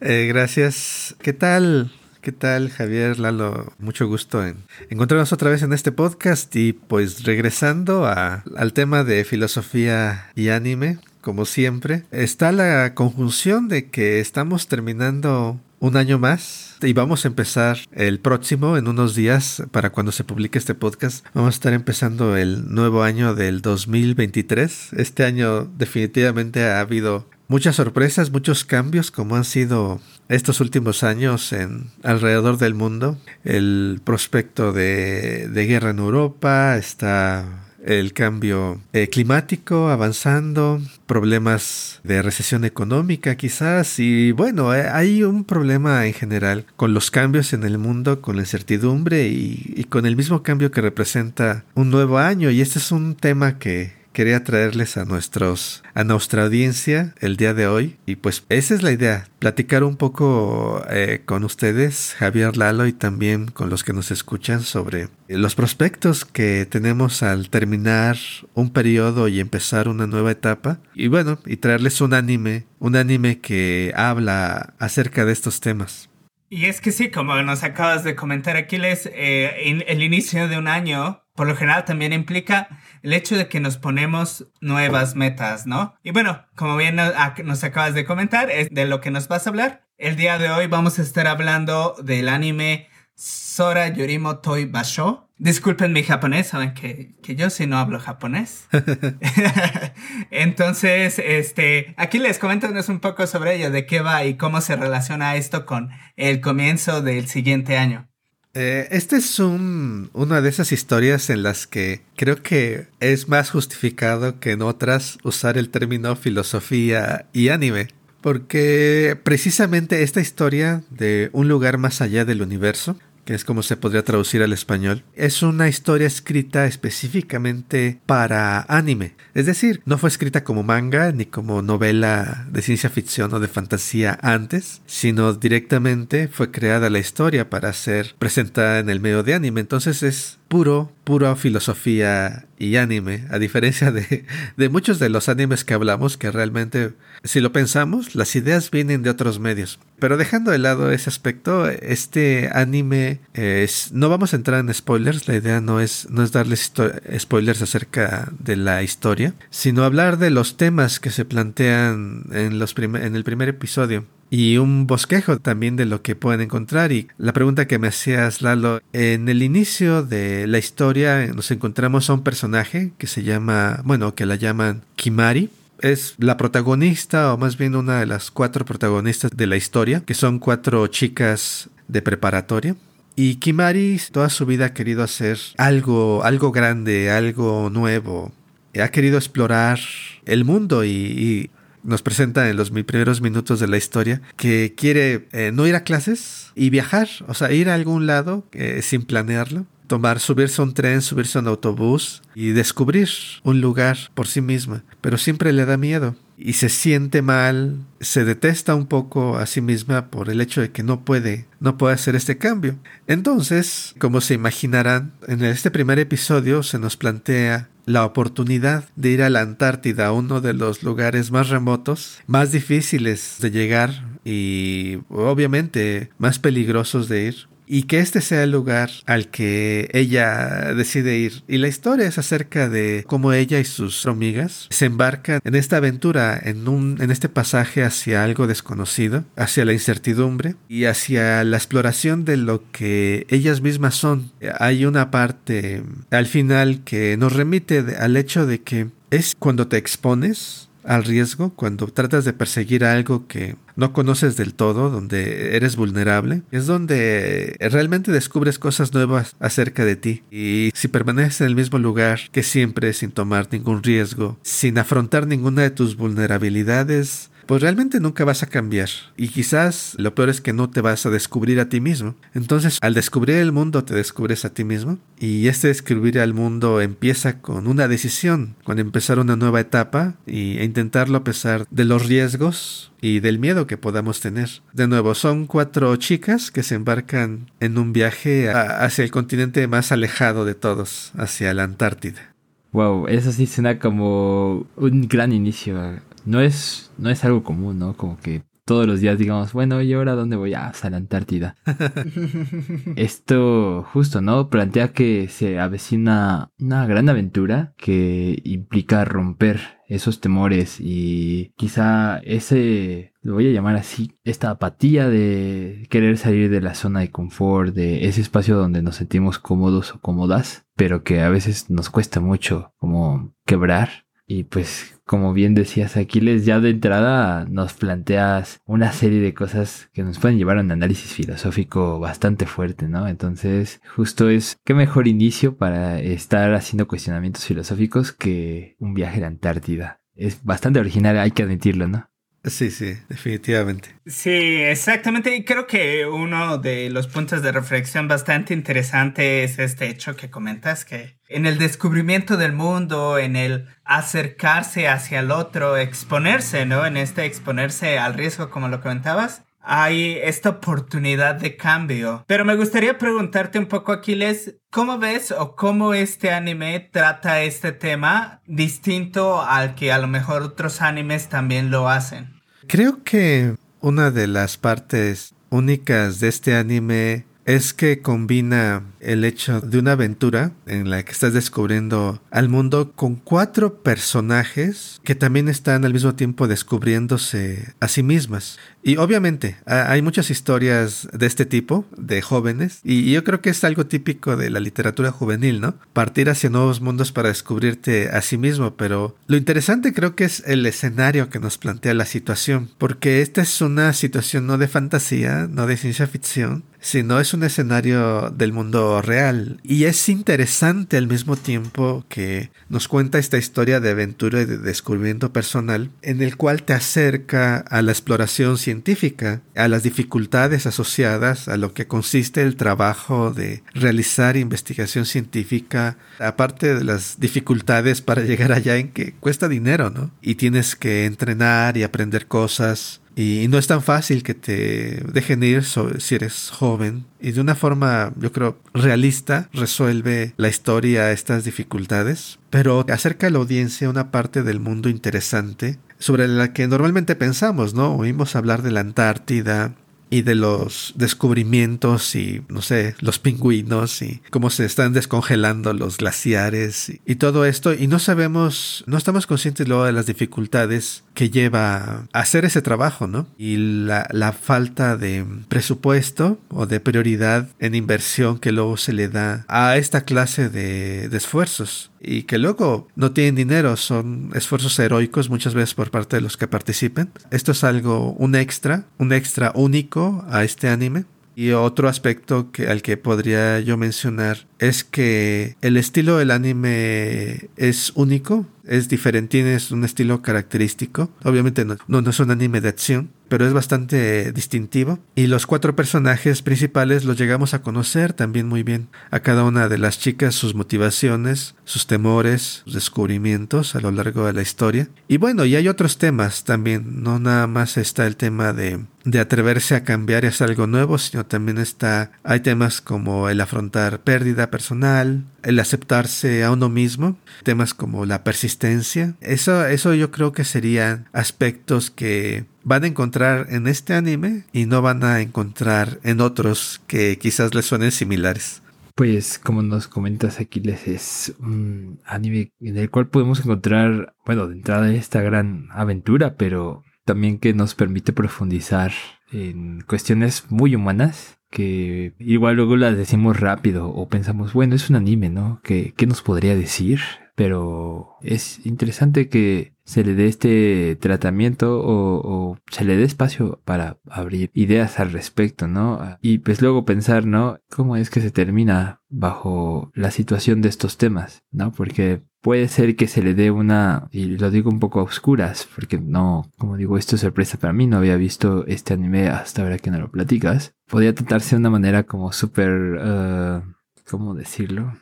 Eh, 0.00 0.26
gracias. 0.26 1.14
¿Qué 1.22 1.32
tal? 1.32 1.92
¿Qué 2.20 2.32
tal, 2.32 2.70
Javier, 2.70 3.20
Lalo? 3.20 3.72
Mucho 3.78 4.08
gusto 4.08 4.44
en 4.44 4.56
encontrarnos 4.90 5.32
otra 5.32 5.48
vez 5.48 5.62
en 5.62 5.72
este 5.72 5.92
podcast 5.92 6.54
y 6.56 6.72
pues 6.72 7.22
regresando 7.22 8.04
al 8.06 8.72
tema 8.72 9.04
de 9.04 9.24
filosofía 9.24 10.32
y 10.34 10.48
anime, 10.48 10.98
como 11.20 11.44
siempre, 11.44 12.02
está 12.10 12.50
la 12.50 12.94
conjunción 12.94 13.68
de 13.68 13.90
que 13.90 14.18
estamos 14.18 14.66
terminando 14.66 15.60
un 15.82 15.96
año 15.96 16.16
más 16.20 16.76
y 16.80 16.92
vamos 16.92 17.24
a 17.24 17.28
empezar 17.28 17.76
el 17.90 18.20
próximo 18.20 18.76
en 18.76 18.86
unos 18.86 19.16
días 19.16 19.64
para 19.72 19.90
cuando 19.90 20.12
se 20.12 20.22
publique 20.22 20.56
este 20.56 20.76
podcast. 20.76 21.26
Vamos 21.34 21.48
a 21.48 21.56
estar 21.56 21.72
empezando 21.72 22.36
el 22.36 22.72
nuevo 22.72 23.02
año 23.02 23.34
del 23.34 23.62
2023. 23.62 24.92
Este 24.92 25.24
año 25.24 25.64
definitivamente 25.64 26.64
ha 26.64 26.78
habido 26.78 27.28
muchas 27.48 27.74
sorpresas, 27.74 28.30
muchos 28.30 28.64
cambios 28.64 29.10
como 29.10 29.34
han 29.34 29.44
sido 29.44 30.00
estos 30.28 30.60
últimos 30.60 31.02
años 31.02 31.52
en 31.52 31.90
alrededor 32.04 32.58
del 32.58 32.74
mundo. 32.74 33.18
El 33.42 34.00
prospecto 34.04 34.72
de, 34.72 35.48
de 35.48 35.66
guerra 35.66 35.90
en 35.90 35.98
Europa 35.98 36.76
está 36.76 37.71
el 37.84 38.12
cambio 38.12 38.80
eh, 38.92 39.08
climático 39.08 39.88
avanzando, 39.88 40.80
problemas 41.06 42.00
de 42.04 42.22
recesión 42.22 42.64
económica 42.64 43.36
quizás 43.36 43.98
y 43.98 44.32
bueno, 44.32 44.74
eh, 44.74 44.88
hay 44.88 45.22
un 45.22 45.44
problema 45.44 46.06
en 46.06 46.14
general 46.14 46.66
con 46.76 46.94
los 46.94 47.10
cambios 47.10 47.52
en 47.52 47.64
el 47.64 47.78
mundo, 47.78 48.20
con 48.20 48.36
la 48.36 48.42
incertidumbre 48.42 49.28
y, 49.28 49.74
y 49.76 49.84
con 49.84 50.06
el 50.06 50.16
mismo 50.16 50.42
cambio 50.42 50.70
que 50.70 50.80
representa 50.80 51.64
un 51.74 51.90
nuevo 51.90 52.18
año 52.18 52.50
y 52.50 52.60
este 52.60 52.78
es 52.78 52.92
un 52.92 53.14
tema 53.14 53.58
que 53.58 54.01
quería 54.12 54.44
traerles 54.44 54.96
a 54.96 55.04
nuestros 55.04 55.82
a 55.94 56.04
nuestra 56.04 56.44
audiencia 56.44 57.14
el 57.20 57.36
día 57.36 57.54
de 57.54 57.66
hoy. 57.66 57.96
Y 58.06 58.16
pues 58.16 58.44
esa 58.48 58.74
es 58.74 58.82
la 58.82 58.92
idea 58.92 59.28
platicar 59.38 59.84
un 59.84 59.96
poco 59.96 60.84
eh, 60.90 61.22
con 61.24 61.44
ustedes 61.44 62.14
Javier 62.18 62.56
Lalo 62.56 62.86
y 62.86 62.92
también 62.92 63.48
con 63.48 63.70
los 63.70 63.84
que 63.84 63.92
nos 63.92 64.10
escuchan 64.10 64.62
sobre 64.62 65.08
los 65.28 65.54
prospectos 65.54 66.24
que 66.24 66.66
tenemos 66.66 67.22
al 67.22 67.50
terminar 67.50 68.16
un 68.54 68.70
periodo 68.70 69.28
y 69.28 69.40
empezar 69.40 69.88
una 69.88 70.06
nueva 70.06 70.30
etapa. 70.30 70.78
Y 70.94 71.08
bueno 71.08 71.38
y 71.46 71.56
traerles 71.56 72.00
un 72.00 72.14
anime 72.14 72.66
un 72.78 72.96
anime 72.96 73.38
que 73.38 73.92
habla 73.94 74.74
acerca 74.80 75.24
de 75.24 75.32
estos 75.32 75.60
temas. 75.60 76.10
Y 76.50 76.66
es 76.66 76.80
que 76.80 76.90
sí, 76.92 77.10
como 77.10 77.40
nos 77.42 77.62
acabas 77.62 78.04
de 78.04 78.14
comentar, 78.14 78.56
Aquiles, 78.56 79.08
eh, 79.14 79.84
el 79.86 80.02
inicio 80.02 80.48
de 80.48 80.58
un 80.58 80.68
año, 80.68 81.21
por 81.34 81.46
lo 81.46 81.56
general 81.56 81.84
también 81.84 82.12
implica 82.12 82.68
el 83.02 83.12
hecho 83.12 83.36
de 83.36 83.48
que 83.48 83.60
nos 83.60 83.78
ponemos 83.78 84.46
nuevas 84.60 85.14
metas, 85.14 85.66
¿no? 85.66 85.94
Y 86.02 86.10
bueno, 86.10 86.44
como 86.54 86.76
bien 86.76 86.96
nos, 86.96 87.64
acabas 87.64 87.94
de 87.94 88.04
comentar, 88.04 88.50
es 88.50 88.68
de 88.70 88.86
lo 88.86 89.00
que 89.00 89.10
nos 89.10 89.28
vas 89.28 89.46
a 89.46 89.50
hablar. 89.50 89.86
El 89.96 90.16
día 90.16 90.38
de 90.38 90.50
hoy 90.50 90.66
vamos 90.66 90.98
a 90.98 91.02
estar 91.02 91.26
hablando 91.26 91.94
del 92.02 92.28
anime 92.28 92.88
Sora 93.14 93.88
Yorimo 93.88 94.38
Toi 94.38 94.66
Basho. 94.66 95.28
Disculpen 95.38 95.92
mi 95.92 96.02
japonés, 96.02 96.48
saben 96.48 96.74
que, 96.74 97.16
que 97.22 97.34
yo 97.34 97.50
sí 97.50 97.66
no 97.66 97.78
hablo 97.78 97.98
japonés. 97.98 98.68
Entonces, 100.30 101.18
este, 101.18 101.94
aquí 101.96 102.18
les 102.18 102.38
coméntanos 102.38 102.88
un 102.88 103.00
poco 103.00 103.26
sobre 103.26 103.56
ello, 103.56 103.70
de 103.70 103.86
qué 103.86 104.00
va 104.00 104.24
y 104.24 104.36
cómo 104.36 104.60
se 104.60 104.76
relaciona 104.76 105.34
esto 105.34 105.66
con 105.66 105.90
el 106.16 106.40
comienzo 106.40 107.02
del 107.02 107.26
siguiente 107.26 107.76
año. 107.76 108.11
Eh, 108.54 108.88
esta 108.90 109.16
es 109.16 109.38
un, 109.38 110.10
una 110.12 110.42
de 110.42 110.50
esas 110.50 110.72
historias 110.72 111.30
en 111.30 111.42
las 111.42 111.66
que 111.66 112.02
creo 112.16 112.42
que 112.42 112.86
es 113.00 113.28
más 113.28 113.50
justificado 113.50 114.40
que 114.40 114.50
en 114.50 114.60
otras 114.60 115.18
usar 115.22 115.56
el 115.56 115.70
término 115.70 116.16
filosofía 116.16 117.26
y 117.32 117.48
anime. 117.48 117.88
Porque 118.20 119.18
precisamente 119.22 120.02
esta 120.02 120.20
historia 120.20 120.84
de 120.90 121.30
un 121.32 121.48
lugar 121.48 121.78
más 121.78 122.00
allá 122.00 122.24
del 122.24 122.42
universo 122.42 122.96
que 123.24 123.34
es 123.34 123.44
como 123.44 123.62
se 123.62 123.76
podría 123.76 124.04
traducir 124.04 124.42
al 124.42 124.52
español, 124.52 125.04
es 125.14 125.42
una 125.42 125.68
historia 125.68 126.06
escrita 126.06 126.66
específicamente 126.66 128.00
para 128.06 128.62
anime. 128.68 129.14
Es 129.34 129.46
decir, 129.46 129.82
no 129.84 129.98
fue 129.98 130.08
escrita 130.08 130.44
como 130.44 130.62
manga 130.62 131.12
ni 131.12 131.26
como 131.26 131.62
novela 131.62 132.46
de 132.50 132.62
ciencia 132.62 132.90
ficción 132.90 133.32
o 133.34 133.40
de 133.40 133.48
fantasía 133.48 134.18
antes, 134.22 134.82
sino 134.86 135.32
directamente 135.34 136.28
fue 136.28 136.50
creada 136.50 136.90
la 136.90 136.98
historia 136.98 137.48
para 137.48 137.72
ser 137.72 138.14
presentada 138.18 138.78
en 138.78 138.90
el 138.90 139.00
medio 139.00 139.22
de 139.22 139.34
anime. 139.34 139.60
Entonces 139.60 140.02
es 140.02 140.38
puro, 140.48 140.92
pura 141.04 141.34
filosofía 141.34 142.46
y 142.58 142.76
anime, 142.76 143.24
a 143.30 143.38
diferencia 143.38 143.90
de, 143.90 144.26
de, 144.56 144.68
muchos 144.68 144.98
de 144.98 145.08
los 145.08 145.28
animes 145.28 145.64
que 145.64 145.74
hablamos, 145.74 146.18
que 146.18 146.30
realmente, 146.30 146.92
si 147.24 147.40
lo 147.40 147.52
pensamos, 147.52 148.14
las 148.14 148.34
ideas 148.36 148.70
vienen 148.70 149.02
de 149.02 149.10
otros 149.10 149.38
medios. 149.38 149.78
Pero 149.98 150.16
dejando 150.16 150.50
de 150.50 150.58
lado 150.58 150.90
ese 150.90 151.10
aspecto, 151.10 151.68
este 151.68 152.50
anime 152.52 153.20
es, 153.34 153.92
no 153.92 154.08
vamos 154.08 154.32
a 154.32 154.36
entrar 154.36 154.60
en 154.60 154.72
spoilers, 154.74 155.28
la 155.28 155.36
idea 155.36 155.60
no 155.60 155.80
es, 155.80 156.08
no 156.10 156.22
es 156.22 156.32
darles 156.32 156.72
spoilers 157.18 157.62
acerca 157.62 158.32
de 158.38 158.56
la 158.56 158.82
historia, 158.82 159.34
sino 159.50 159.84
hablar 159.84 160.18
de 160.18 160.30
los 160.30 160.56
temas 160.56 161.00
que 161.00 161.10
se 161.10 161.24
plantean 161.24 162.24
en, 162.32 162.58
los 162.58 162.74
en 162.76 163.14
el 163.16 163.24
primer 163.24 163.48
episodio 163.48 164.04
y 164.32 164.56
un 164.56 164.86
bosquejo 164.86 165.36
también 165.36 165.76
de 165.76 165.84
lo 165.84 166.00
que 166.00 166.16
pueden 166.16 166.40
encontrar. 166.40 166.90
Y 166.90 167.08
la 167.18 167.34
pregunta 167.34 167.66
que 167.66 167.78
me 167.78 167.88
hacías, 167.88 168.40
Lalo, 168.40 168.80
en 168.94 169.28
el 169.28 169.42
inicio 169.42 170.02
de 170.02 170.46
la 170.46 170.56
historia 170.56 171.26
nos 171.26 171.50
encontramos 171.50 172.08
a 172.08 172.14
un 172.14 172.22
personaje 172.22 172.92
que 172.96 173.06
se 173.06 173.24
llama, 173.24 173.82
bueno, 173.84 174.14
que 174.14 174.24
la 174.24 174.36
llaman 174.36 174.84
Kimari. 174.96 175.50
Es 175.82 176.14
la 176.18 176.36
protagonista, 176.36 177.34
o 177.34 177.38
más 177.38 177.58
bien 177.58 177.74
una 177.74 177.98
de 177.98 178.06
las 178.06 178.30
cuatro 178.30 178.64
protagonistas 178.64 179.32
de 179.32 179.46
la 179.48 179.56
historia, 179.56 180.04
que 180.06 180.14
son 180.14 180.38
cuatro 180.38 180.86
chicas 180.86 181.70
de 181.88 182.02
preparatoria. 182.02 182.76
Y 183.16 183.34
Kimari 183.36 184.00
toda 184.12 184.30
su 184.30 184.46
vida 184.46 184.66
ha 184.66 184.74
querido 184.74 185.02
hacer 185.02 185.38
algo, 185.58 186.22
algo 186.22 186.52
grande, 186.52 187.10
algo 187.10 187.68
nuevo. 187.68 188.32
Ha 188.80 188.88
querido 188.88 189.18
explorar 189.18 189.80
el 190.24 190.44
mundo 190.44 190.84
y, 190.84 191.50
nos 191.82 192.00
presenta 192.00 192.48
en 192.48 192.56
los 192.56 192.70
primeros 192.70 193.20
minutos 193.20 193.58
de 193.58 193.66
la 193.66 193.76
historia 193.76 194.22
que 194.36 194.72
quiere 194.76 195.26
eh, 195.32 195.50
no 195.52 195.66
ir 195.66 195.74
a 195.74 195.82
clases 195.82 196.52
y 196.54 196.70
viajar, 196.70 197.08
o 197.26 197.34
sea, 197.34 197.50
ir 197.50 197.68
a 197.68 197.74
algún 197.74 198.06
lado 198.06 198.46
eh, 198.52 198.82
sin 198.82 199.02
planearlo, 199.02 199.66
tomar, 199.92 200.20
subirse 200.20 200.62
a 200.62 200.64
un 200.64 200.72
tren, 200.72 201.02
subirse 201.02 201.36
a 201.36 201.42
un 201.42 201.48
autobús 201.48 202.22
y 202.34 202.52
descubrir 202.52 203.10
un 203.42 203.60
lugar 203.60 203.98
por 204.14 204.26
sí 204.26 204.40
misma, 204.40 204.84
pero 205.02 205.18
siempre 205.18 205.52
le 205.52 205.66
da 205.66 205.76
miedo 205.76 206.16
y 206.38 206.54
se 206.54 206.70
siente 206.70 207.20
mal, 207.20 207.76
se 208.00 208.24
detesta 208.24 208.74
un 208.74 208.86
poco 208.86 209.36
a 209.36 209.44
sí 209.44 209.60
misma 209.60 210.06
por 210.06 210.30
el 210.30 210.40
hecho 210.40 210.62
de 210.62 210.70
que 210.70 210.82
no 210.82 211.04
puede, 211.04 211.44
no 211.60 211.76
puede 211.76 211.92
hacer 211.92 212.16
este 212.16 212.38
cambio. 212.38 212.76
Entonces, 213.06 213.94
como 213.98 214.22
se 214.22 214.32
imaginarán, 214.32 215.12
en 215.28 215.44
este 215.44 215.70
primer 215.70 215.98
episodio 215.98 216.62
se 216.62 216.78
nos 216.78 216.96
plantea 216.96 217.68
la 217.84 218.06
oportunidad 218.06 218.84
de 218.96 219.10
ir 219.10 219.22
a 219.22 219.28
la 219.28 219.42
Antártida, 219.42 220.10
uno 220.12 220.40
de 220.40 220.54
los 220.54 220.82
lugares 220.82 221.30
más 221.32 221.50
remotos, 221.50 222.18
más 222.26 222.50
difíciles 222.50 223.36
de 223.40 223.50
llegar 223.50 224.06
y 224.24 225.00
obviamente 225.10 226.08
más 226.16 226.38
peligrosos 226.38 227.10
de 227.10 227.24
ir 227.24 227.51
y 227.66 227.84
que 227.84 228.00
este 228.00 228.20
sea 228.20 228.42
el 228.44 228.50
lugar 228.50 228.90
al 229.06 229.28
que 229.28 229.88
ella 229.92 230.74
decide 230.74 231.16
ir. 231.16 231.42
Y 231.48 231.58
la 231.58 231.68
historia 231.68 232.06
es 232.06 232.18
acerca 232.18 232.68
de 232.68 233.04
cómo 233.06 233.32
ella 233.32 233.58
y 233.58 233.64
sus 233.64 234.06
amigas 234.06 234.66
se 234.70 234.86
embarcan 234.86 235.40
en 235.44 235.54
esta 235.54 235.78
aventura, 235.78 236.38
en 236.42 236.68
un, 236.68 237.00
en 237.00 237.10
este 237.10 237.28
pasaje 237.28 237.82
hacia 237.82 238.24
algo 238.24 238.46
desconocido, 238.46 239.24
hacia 239.36 239.64
la 239.64 239.72
incertidumbre 239.72 240.56
y 240.68 240.84
hacia 240.84 241.44
la 241.44 241.56
exploración 241.56 242.24
de 242.24 242.36
lo 242.36 242.70
que 242.72 243.26
ellas 243.28 243.60
mismas 243.60 243.94
son. 243.94 244.32
Hay 244.58 244.84
una 244.84 245.10
parte 245.10 245.82
al 246.10 246.26
final 246.26 246.82
que 246.84 247.16
nos 247.16 247.32
remite 247.32 247.84
al 247.98 248.16
hecho 248.16 248.46
de 248.46 248.60
que 248.62 248.88
es 249.10 249.34
cuando 249.38 249.68
te 249.68 249.76
expones 249.76 250.70
al 250.84 251.04
riesgo, 251.04 251.50
cuando 251.54 251.86
tratas 251.86 252.24
de 252.24 252.32
perseguir 252.32 252.84
algo 252.84 253.26
que 253.26 253.56
no 253.76 253.92
conoces 253.92 254.36
del 254.36 254.54
todo, 254.54 254.90
donde 254.90 255.56
eres 255.56 255.76
vulnerable, 255.76 256.42
es 256.50 256.66
donde 256.66 257.56
realmente 257.58 258.12
descubres 258.12 258.58
cosas 258.58 258.92
nuevas 258.92 259.34
acerca 259.40 259.84
de 259.84 259.96
ti. 259.96 260.22
Y 260.30 260.70
si 260.74 260.88
permaneces 260.88 261.40
en 261.40 261.48
el 261.48 261.56
mismo 261.56 261.78
lugar 261.78 262.20
que 262.32 262.42
siempre, 262.42 262.92
sin 262.92 263.10
tomar 263.10 263.48
ningún 263.50 263.82
riesgo, 263.82 264.38
sin 264.42 264.78
afrontar 264.78 265.26
ninguna 265.26 265.62
de 265.62 265.70
tus 265.70 265.96
vulnerabilidades, 265.96 267.30
pues 267.52 267.60
realmente 267.60 268.00
nunca 268.00 268.24
vas 268.24 268.42
a 268.42 268.46
cambiar. 268.46 268.88
Y 269.14 269.28
quizás 269.28 269.94
lo 269.98 270.14
peor 270.14 270.30
es 270.30 270.40
que 270.40 270.54
no 270.54 270.70
te 270.70 270.80
vas 270.80 271.04
a 271.04 271.10
descubrir 271.10 271.60
a 271.60 271.68
ti 271.68 271.82
mismo. 271.82 272.14
Entonces, 272.32 272.78
al 272.80 272.94
descubrir 272.94 273.36
el 273.36 273.52
mundo, 273.52 273.84
te 273.84 273.94
descubres 273.94 274.46
a 274.46 274.54
ti 274.54 274.64
mismo. 274.64 274.96
Y 275.20 275.48
este 275.48 275.68
descubrir 275.68 276.18
al 276.18 276.32
mundo 276.32 276.80
empieza 276.80 277.42
con 277.42 277.66
una 277.66 277.88
decisión, 277.88 278.56
con 278.64 278.78
empezar 278.78 279.18
una 279.18 279.36
nueva 279.36 279.60
etapa 279.60 280.14
y, 280.26 280.56
e 280.56 280.64
intentarlo 280.64 281.18
a 281.18 281.24
pesar 281.24 281.66
de 281.70 281.84
los 281.84 282.06
riesgos 282.06 282.90
y 283.02 283.20
del 283.20 283.38
miedo 283.38 283.66
que 283.66 283.76
podamos 283.76 284.20
tener. 284.20 284.48
De 284.72 284.88
nuevo, 284.88 285.14
son 285.14 285.46
cuatro 285.46 285.94
chicas 285.96 286.50
que 286.50 286.62
se 286.62 286.76
embarcan 286.76 287.50
en 287.60 287.76
un 287.76 287.92
viaje 287.92 288.48
hacia 288.48 289.04
el 289.04 289.10
continente 289.10 289.68
más 289.68 289.92
alejado 289.92 290.46
de 290.46 290.54
todos, 290.54 291.12
hacia 291.18 291.52
la 291.52 291.64
Antártida. 291.64 292.32
Wow, 292.72 293.08
eso 293.08 293.30
sí 293.30 293.46
suena 293.46 293.78
como 293.78 294.66
un 294.76 295.06
gran 295.06 295.30
inicio 295.32 296.00
no 296.24 296.40
es, 296.40 296.90
no 296.98 297.10
es 297.10 297.24
algo 297.24 297.42
común, 297.42 297.78
¿no? 297.78 297.96
Como 297.96 298.18
que 298.18 298.42
todos 298.64 298.86
los 298.86 299.00
días 299.00 299.18
digamos, 299.18 299.52
bueno, 299.52 299.82
¿y 299.82 299.92
ahora 299.92 300.14
dónde 300.14 300.36
voy? 300.36 300.54
Ah, 300.54 300.72
a 300.80 300.90
la 300.90 300.96
Antártida. 300.96 301.56
Esto 302.96 303.84
justo, 303.92 304.20
¿no? 304.20 304.48
Plantea 304.48 304.92
que 304.92 305.28
se 305.28 305.58
avecina 305.58 306.50
una 306.58 306.86
gran 306.86 307.08
aventura 307.08 307.74
que 307.76 308.40
implica 308.44 309.04
romper 309.04 309.60
esos 309.88 310.20
temores 310.20 310.78
y 310.80 311.52
quizá 311.56 312.18
ese, 312.18 313.12
lo 313.20 313.34
voy 313.34 313.48
a 313.48 313.52
llamar 313.52 313.76
así, 313.76 314.16
esta 314.24 314.50
apatía 314.50 315.08
de 315.08 315.86
querer 315.90 316.16
salir 316.16 316.48
de 316.48 316.62
la 316.62 316.74
zona 316.74 317.00
de 317.00 317.10
confort, 317.10 317.74
de 317.74 318.06
ese 318.06 318.22
espacio 318.22 318.56
donde 318.56 318.80
nos 318.80 318.96
sentimos 318.96 319.38
cómodos 319.38 319.94
o 319.94 320.00
cómodas, 320.00 320.66
pero 320.76 321.02
que 321.02 321.20
a 321.20 321.28
veces 321.28 321.68
nos 321.68 321.90
cuesta 321.90 322.20
mucho 322.20 322.72
como 322.78 323.34
quebrar. 323.44 324.06
Y 324.24 324.44
pues 324.44 324.98
como 325.12 325.34
bien 325.34 325.54
decías, 325.54 325.98
Aquiles, 325.98 326.46
ya 326.46 326.58
de 326.58 326.70
entrada 326.70 327.44
nos 327.44 327.74
planteas 327.74 328.62
una 328.64 328.92
serie 328.92 329.20
de 329.20 329.34
cosas 329.34 329.90
que 329.92 330.02
nos 330.02 330.18
pueden 330.18 330.38
llevar 330.38 330.56
a 330.56 330.62
un 330.62 330.70
análisis 330.70 331.12
filosófico 331.12 332.00
bastante 332.00 332.46
fuerte, 332.46 332.88
¿no? 332.88 333.06
Entonces, 333.06 333.82
justo 333.94 334.30
es, 334.30 334.56
qué 334.64 334.72
mejor 334.72 335.08
inicio 335.08 335.58
para 335.58 336.00
estar 336.00 336.54
haciendo 336.54 336.88
cuestionamientos 336.88 337.44
filosóficos 337.44 338.12
que 338.12 338.74
un 338.78 338.94
viaje 338.94 339.18
a 339.18 339.20
la 339.20 339.26
Antártida. 339.26 340.00
Es 340.14 340.42
bastante 340.44 340.80
original, 340.80 341.18
hay 341.18 341.32
que 341.32 341.42
admitirlo, 341.42 341.88
¿no? 341.88 342.08
Sí, 342.44 342.72
sí, 342.72 342.98
definitivamente. 343.08 343.94
Sí, 344.04 344.30
exactamente. 344.30 345.36
Y 345.36 345.44
creo 345.44 345.68
que 345.68 346.06
uno 346.06 346.58
de 346.58 346.90
los 346.90 347.06
puntos 347.06 347.40
de 347.40 347.52
reflexión 347.52 348.08
bastante 348.08 348.52
interesante 348.52 349.44
es 349.44 349.60
este 349.60 349.88
hecho 349.88 350.16
que 350.16 350.28
comentas, 350.28 350.84
que 350.84 351.20
en 351.28 351.46
el 351.46 351.58
descubrimiento 351.58 352.36
del 352.36 352.52
mundo, 352.52 353.18
en 353.18 353.36
el 353.36 353.68
acercarse 353.84 354.88
hacia 354.88 355.20
el 355.20 355.30
otro, 355.30 355.76
exponerse, 355.76 356.66
¿no? 356.66 356.84
En 356.84 356.96
este 356.96 357.24
exponerse 357.26 357.98
al 357.98 358.14
riesgo, 358.14 358.50
como 358.50 358.68
lo 358.68 358.80
comentabas, 358.80 359.44
hay 359.62 360.18
esta 360.22 360.50
oportunidad 360.50 361.36
de 361.36 361.56
cambio. 361.56 362.24
Pero 362.26 362.44
me 362.44 362.56
gustaría 362.56 362.98
preguntarte 362.98 363.58
un 363.58 363.66
poco, 363.66 363.92
Aquiles, 363.92 364.56
¿cómo 364.70 364.98
ves 364.98 365.32
o 365.32 365.54
cómo 365.56 365.94
este 365.94 366.32
anime 366.32 366.88
trata 366.92 367.42
este 367.42 367.72
tema 367.72 368.42
distinto 368.46 369.42
al 369.42 369.74
que 369.74 369.92
a 369.92 369.98
lo 369.98 370.08
mejor 370.08 370.42
otros 370.42 370.82
animes 370.82 371.28
también 371.28 371.70
lo 371.70 371.88
hacen? 371.88 372.40
Creo 372.66 373.02
que 373.04 373.56
una 373.80 374.10
de 374.10 374.26
las 374.26 374.56
partes 374.56 375.34
únicas 375.50 376.20
de 376.20 376.28
este 376.28 376.56
anime 376.56 377.26
es 377.44 377.74
que 377.74 378.00
combina 378.00 378.82
el 379.02 379.24
hecho 379.24 379.60
de 379.60 379.78
una 379.78 379.92
aventura 379.92 380.52
en 380.66 380.90
la 380.90 381.04
que 381.04 381.12
estás 381.12 381.32
descubriendo 381.32 382.22
al 382.30 382.48
mundo 382.48 382.92
con 382.92 383.16
cuatro 383.16 383.82
personajes 383.82 385.00
que 385.04 385.14
también 385.14 385.48
están 385.48 385.84
al 385.84 385.92
mismo 385.92 386.14
tiempo 386.14 386.48
descubriéndose 386.48 387.74
a 387.80 387.88
sí 387.88 388.02
mismas. 388.02 388.58
Y 388.84 388.96
obviamente 388.96 389.56
hay 389.66 390.02
muchas 390.02 390.30
historias 390.30 391.08
de 391.12 391.26
este 391.26 391.46
tipo, 391.46 391.84
de 391.96 392.20
jóvenes, 392.20 392.80
y 392.82 393.12
yo 393.12 393.22
creo 393.22 393.40
que 393.40 393.50
es 393.50 393.62
algo 393.62 393.86
típico 393.86 394.36
de 394.36 394.50
la 394.50 394.58
literatura 394.58 395.12
juvenil, 395.12 395.60
¿no? 395.60 395.76
Partir 395.92 396.28
hacia 396.28 396.50
nuevos 396.50 396.80
mundos 396.80 397.12
para 397.12 397.28
descubrirte 397.28 398.08
a 398.08 398.22
sí 398.22 398.38
mismo, 398.38 398.74
pero 398.74 399.16
lo 399.28 399.36
interesante 399.36 399.92
creo 399.92 400.16
que 400.16 400.24
es 400.24 400.42
el 400.46 400.66
escenario 400.66 401.28
que 401.28 401.38
nos 401.38 401.58
plantea 401.58 401.94
la 401.94 402.06
situación, 402.06 402.70
porque 402.78 403.22
esta 403.22 403.42
es 403.42 403.60
una 403.60 403.92
situación 403.92 404.46
no 404.46 404.58
de 404.58 404.66
fantasía, 404.66 405.46
no 405.48 405.66
de 405.66 405.76
ciencia 405.76 406.08
ficción, 406.08 406.64
sino 406.80 407.20
es 407.20 407.32
un 407.32 407.44
escenario 407.44 408.30
del 408.30 408.52
mundo 408.52 408.91
real. 409.00 409.60
Y 409.62 409.84
es 409.84 410.08
interesante 410.08 410.96
al 410.96 411.06
mismo 411.06 411.36
tiempo 411.36 412.04
que 412.08 412.50
nos 412.68 412.88
cuenta 412.88 413.18
esta 413.18 413.38
historia 413.38 413.80
de 413.80 413.90
aventura 413.90 414.42
y 414.42 414.44
de 414.44 414.58
descubrimiento 414.58 415.32
personal, 415.32 415.90
en 416.02 416.20
el 416.20 416.36
cual 416.36 416.64
te 416.64 416.72
acerca 416.72 417.58
a 417.58 417.80
la 417.82 417.92
exploración 417.92 418.58
científica, 418.58 419.40
a 419.54 419.68
las 419.68 419.82
dificultades 419.82 420.66
asociadas 420.66 421.48
a 421.48 421.56
lo 421.56 421.74
que 421.74 421.86
consiste 421.86 422.42
el 422.42 422.56
trabajo 422.56 423.30
de 423.30 423.62
realizar 423.74 424.36
investigación 424.36 425.06
científica, 425.06 425.96
aparte 426.18 426.74
de 426.74 426.84
las 426.84 427.20
dificultades 427.20 428.00
para 428.00 428.22
llegar 428.24 428.52
allá 428.52 428.76
en 428.76 428.88
que 428.88 429.12
cuesta 429.12 429.48
dinero, 429.48 429.90
¿no? 429.90 430.10
Y 430.20 430.34
tienes 430.34 430.76
que 430.76 431.06
entrenar 431.06 431.76
y 431.76 431.82
aprender 431.82 432.26
cosas 432.26 433.01
y 433.14 433.46
no 433.48 433.58
es 433.58 433.66
tan 433.66 433.82
fácil 433.82 434.22
que 434.22 434.34
te 434.34 435.02
dejen 435.12 435.42
ir 435.42 435.64
si 435.64 436.14
eres 436.14 436.50
joven. 436.50 437.04
Y 437.20 437.32
de 437.32 437.40
una 437.40 437.54
forma, 437.54 438.12
yo 438.18 438.32
creo, 438.32 438.58
realista, 438.74 439.48
resuelve 439.52 440.34
la 440.36 440.48
historia 440.48 441.12
estas 441.12 441.44
dificultades. 441.44 442.38
Pero 442.50 442.84
acerca 442.88 443.26
a 443.26 443.30
la 443.30 443.38
audiencia 443.38 443.90
una 443.90 444.10
parte 444.10 444.42
del 444.42 444.60
mundo 444.60 444.88
interesante 444.88 445.78
sobre 445.98 446.26
la 446.26 446.52
que 446.52 446.66
normalmente 446.66 447.14
pensamos, 447.14 447.74
¿no? 447.74 447.94
Oímos 447.94 448.34
hablar 448.34 448.62
de 448.62 448.72
la 448.72 448.80
Antártida, 448.80 449.74
y 450.12 450.20
de 450.20 450.34
los 450.34 450.92
descubrimientos 450.94 452.14
y, 452.16 452.42
no 452.50 452.60
sé, 452.60 452.94
los 453.00 453.18
pingüinos 453.18 454.02
y 454.02 454.20
cómo 454.28 454.50
se 454.50 454.66
están 454.66 454.92
descongelando 454.92 455.72
los 455.72 455.96
glaciares 455.96 456.92
y, 457.06 457.14
todo 457.14 457.46
esto. 457.46 457.72
Y 457.72 457.86
no 457.86 457.98
sabemos, 457.98 458.84
no 458.86 458.98
estamos 458.98 459.26
conscientes 459.26 459.66
luego 459.66 459.84
de 459.84 459.92
las 459.92 460.04
dificultades 460.04 461.02
que 461.14 461.30
lleva 461.30 462.08
a 462.12 462.20
hacer 462.20 462.44
ese 462.44 462.60
trabajo, 462.60 463.06
¿no? 463.06 463.26
Y 463.38 463.56
la, 463.56 464.06
la 464.10 464.32
falta 464.32 464.98
de 464.98 465.24
presupuesto 465.48 466.38
o 466.50 466.66
de 466.66 466.80
prioridad 466.80 467.48
en 467.58 467.74
inversión 467.74 468.38
que 468.38 468.52
luego 468.52 468.76
se 468.76 468.92
le 468.92 469.08
da 469.08 469.46
a 469.48 469.78
esta 469.78 470.02
clase 470.02 470.50
de, 470.50 471.08
de 471.08 471.16
esfuerzos 471.16 471.91
y 472.02 472.24
que 472.24 472.38
luego 472.38 472.88
no 472.96 473.12
tienen 473.12 473.36
dinero, 473.36 473.76
son 473.76 474.30
esfuerzos 474.34 474.78
heroicos 474.78 475.30
muchas 475.30 475.54
veces 475.54 475.74
por 475.74 475.90
parte 475.90 476.16
de 476.16 476.22
los 476.22 476.36
que 476.36 476.48
participen. 476.48 477.10
Esto 477.30 477.52
es 477.52 477.62
algo, 477.62 478.12
un 478.18 478.34
extra, 478.34 478.86
un 478.98 479.12
extra 479.12 479.52
único 479.54 480.24
a 480.28 480.42
este 480.42 480.68
anime. 480.68 481.04
Y 481.34 481.52
otro 481.52 481.88
aspecto 481.88 482.52
que, 482.52 482.66
al 482.66 482.82
que 482.82 482.98
podría 482.98 483.58
yo 483.60 483.78
mencionar 483.78 484.46
es 484.58 484.84
que 484.84 485.56
el 485.62 485.78
estilo 485.78 486.18
del 486.18 486.30
anime 486.30 487.48
es 487.56 487.92
único, 487.94 488.46
es 488.66 488.88
diferente, 488.88 489.42
tiene 489.42 489.58
un 489.70 489.84
estilo 489.84 490.20
característico. 490.20 491.10
Obviamente 491.24 491.64
no, 491.64 491.78
no, 491.86 492.02
no 492.02 492.10
es 492.10 492.20
un 492.20 492.32
anime 492.32 492.60
de 492.60 492.68
acción, 492.68 493.10
pero 493.32 493.46
es 493.46 493.54
bastante 493.54 494.30
distintivo. 494.32 494.98
Y 495.14 495.26
los 495.26 495.46
cuatro 495.46 495.74
personajes 495.74 496.42
principales 496.42 497.06
los 497.06 497.16
llegamos 497.16 497.54
a 497.54 497.62
conocer 497.62 498.12
también 498.12 498.46
muy 498.46 498.62
bien. 498.62 498.88
A 499.10 499.20
cada 499.20 499.44
una 499.44 499.70
de 499.70 499.78
las 499.78 499.98
chicas, 499.98 500.34
sus 500.34 500.54
motivaciones, 500.54 501.54
sus 501.64 501.86
temores, 501.86 502.60
sus 502.66 502.74
descubrimientos 502.74 503.74
a 503.74 503.80
lo 503.80 503.90
largo 503.90 504.26
de 504.26 504.34
la 504.34 504.42
historia. 504.42 504.90
Y 505.08 505.16
bueno, 505.16 505.46
y 505.46 505.56
hay 505.56 505.66
otros 505.66 505.96
temas 505.96 506.44
también. 506.44 507.02
No 507.02 507.18
nada 507.18 507.46
más 507.46 507.78
está 507.78 508.06
el 508.06 508.16
tema 508.16 508.52
de, 508.52 508.84
de 509.04 509.18
atreverse 509.18 509.76
a 509.76 509.84
cambiar 509.84 510.24
y 510.24 510.26
hacer 510.26 510.50
algo 510.50 510.66
nuevo, 510.66 510.98
sino 510.98 511.24
también 511.24 511.56
está, 511.56 512.12
hay 512.24 512.40
temas 512.40 512.82
como 512.82 513.30
el 513.30 513.40
afrontar 513.40 514.00
pérdida 514.00 514.50
personal, 514.50 515.24
el 515.42 515.58
aceptarse 515.58 516.44
a 516.44 516.50
uno 516.50 516.68
mismo, 516.68 517.16
temas 517.44 517.72
como 517.72 518.04
la 518.04 518.24
persistencia. 518.24 519.14
Eso, 519.22 519.64
eso 519.64 519.94
yo 519.94 520.10
creo 520.10 520.32
que 520.32 520.44
serían 520.44 521.08
aspectos 521.12 521.90
que 521.90 522.51
van 522.64 522.84
a 522.84 522.86
encontrar 522.86 523.46
en 523.50 523.66
este 523.66 523.94
anime 523.94 524.44
y 524.52 524.66
no 524.66 524.82
van 524.82 525.04
a 525.04 525.20
encontrar 525.20 525.98
en 526.02 526.20
otros 526.20 526.80
que 526.86 527.18
quizás 527.18 527.54
les 527.54 527.66
suenen 527.66 527.92
similares. 527.92 528.62
Pues 528.94 529.38
como 529.38 529.62
nos 529.62 529.88
comentas 529.88 530.38
Aquiles, 530.38 530.86
es 530.86 531.34
un 531.40 532.00
anime 532.04 532.52
en 532.60 532.76
el 532.76 532.90
cual 532.90 533.08
podemos 533.08 533.40
encontrar, 533.40 534.14
bueno, 534.26 534.46
de 534.48 534.54
entrada 534.54 534.92
esta 534.92 535.22
gran 535.22 535.68
aventura, 535.72 536.36
pero 536.36 536.84
también 537.04 537.38
que 537.38 537.54
nos 537.54 537.74
permite 537.74 538.12
profundizar 538.12 538.92
en 539.30 539.80
cuestiones 539.82 540.44
muy 540.50 540.74
humanas 540.74 541.38
que 541.50 542.14
igual 542.18 542.56
luego 542.56 542.76
las 542.76 542.96
decimos 542.96 543.38
rápido 543.38 543.88
o 543.90 544.08
pensamos, 544.08 544.54
bueno, 544.54 544.74
es 544.74 544.88
un 544.88 544.96
anime, 544.96 545.28
¿no? 545.28 545.60
¿Qué, 545.62 545.92
qué 545.96 546.06
nos 546.06 546.22
podría 546.22 546.56
decir? 546.56 547.00
Pero 547.34 548.16
es 548.20 548.64
interesante 548.66 549.28
que 549.28 549.74
se 549.84 550.04
le 550.04 550.14
dé 550.14 550.26
este 550.26 550.96
tratamiento 550.96 551.80
o, 551.82 552.56
se 552.70 552.84
le 552.84 552.96
dé 552.96 553.04
espacio 553.04 553.60
para 553.64 553.98
abrir 554.08 554.50
ideas 554.54 555.00
al 555.00 555.12
respecto, 555.12 555.66
¿no? 555.66 556.16
Y 556.20 556.38
pues 556.38 556.62
luego 556.62 556.84
pensar, 556.84 557.26
¿no? 557.26 557.58
¿Cómo 557.68 557.96
es 557.96 558.10
que 558.10 558.20
se 558.20 558.30
termina 558.30 559.00
bajo 559.08 559.90
la 559.94 560.10
situación 560.10 560.62
de 560.62 560.68
estos 560.68 560.98
temas, 560.98 561.42
¿no? 561.50 561.72
Porque 561.72 562.22
puede 562.40 562.68
ser 562.68 562.96
que 562.96 563.08
se 563.08 563.22
le 563.22 563.34
dé 563.34 563.50
una, 563.50 564.08
y 564.10 564.26
lo 564.38 564.50
digo 564.50 564.70
un 564.70 564.80
poco 564.80 565.00
a 565.00 565.04
oscuras, 565.04 565.68
porque 565.74 565.98
no, 565.98 566.50
como 566.58 566.76
digo, 566.76 566.96
esto 566.96 567.16
es 567.16 567.22
sorpresa 567.22 567.58
para 567.58 567.72
mí, 567.72 567.86
no 567.86 567.98
había 567.98 568.16
visto 568.16 568.66
este 568.66 568.94
anime 568.94 569.28
hasta 569.28 569.62
ahora 569.62 569.78
que 569.78 569.90
no 569.90 569.98
lo 569.98 570.10
platicas. 570.10 570.74
Podría 570.88 571.14
tratarse 571.14 571.56
de 571.56 571.60
una 571.60 571.70
manera 571.70 572.04
como 572.04 572.32
súper, 572.32 572.70
uh, 572.70 573.62
¿cómo 574.08 574.34
decirlo? 574.34 574.92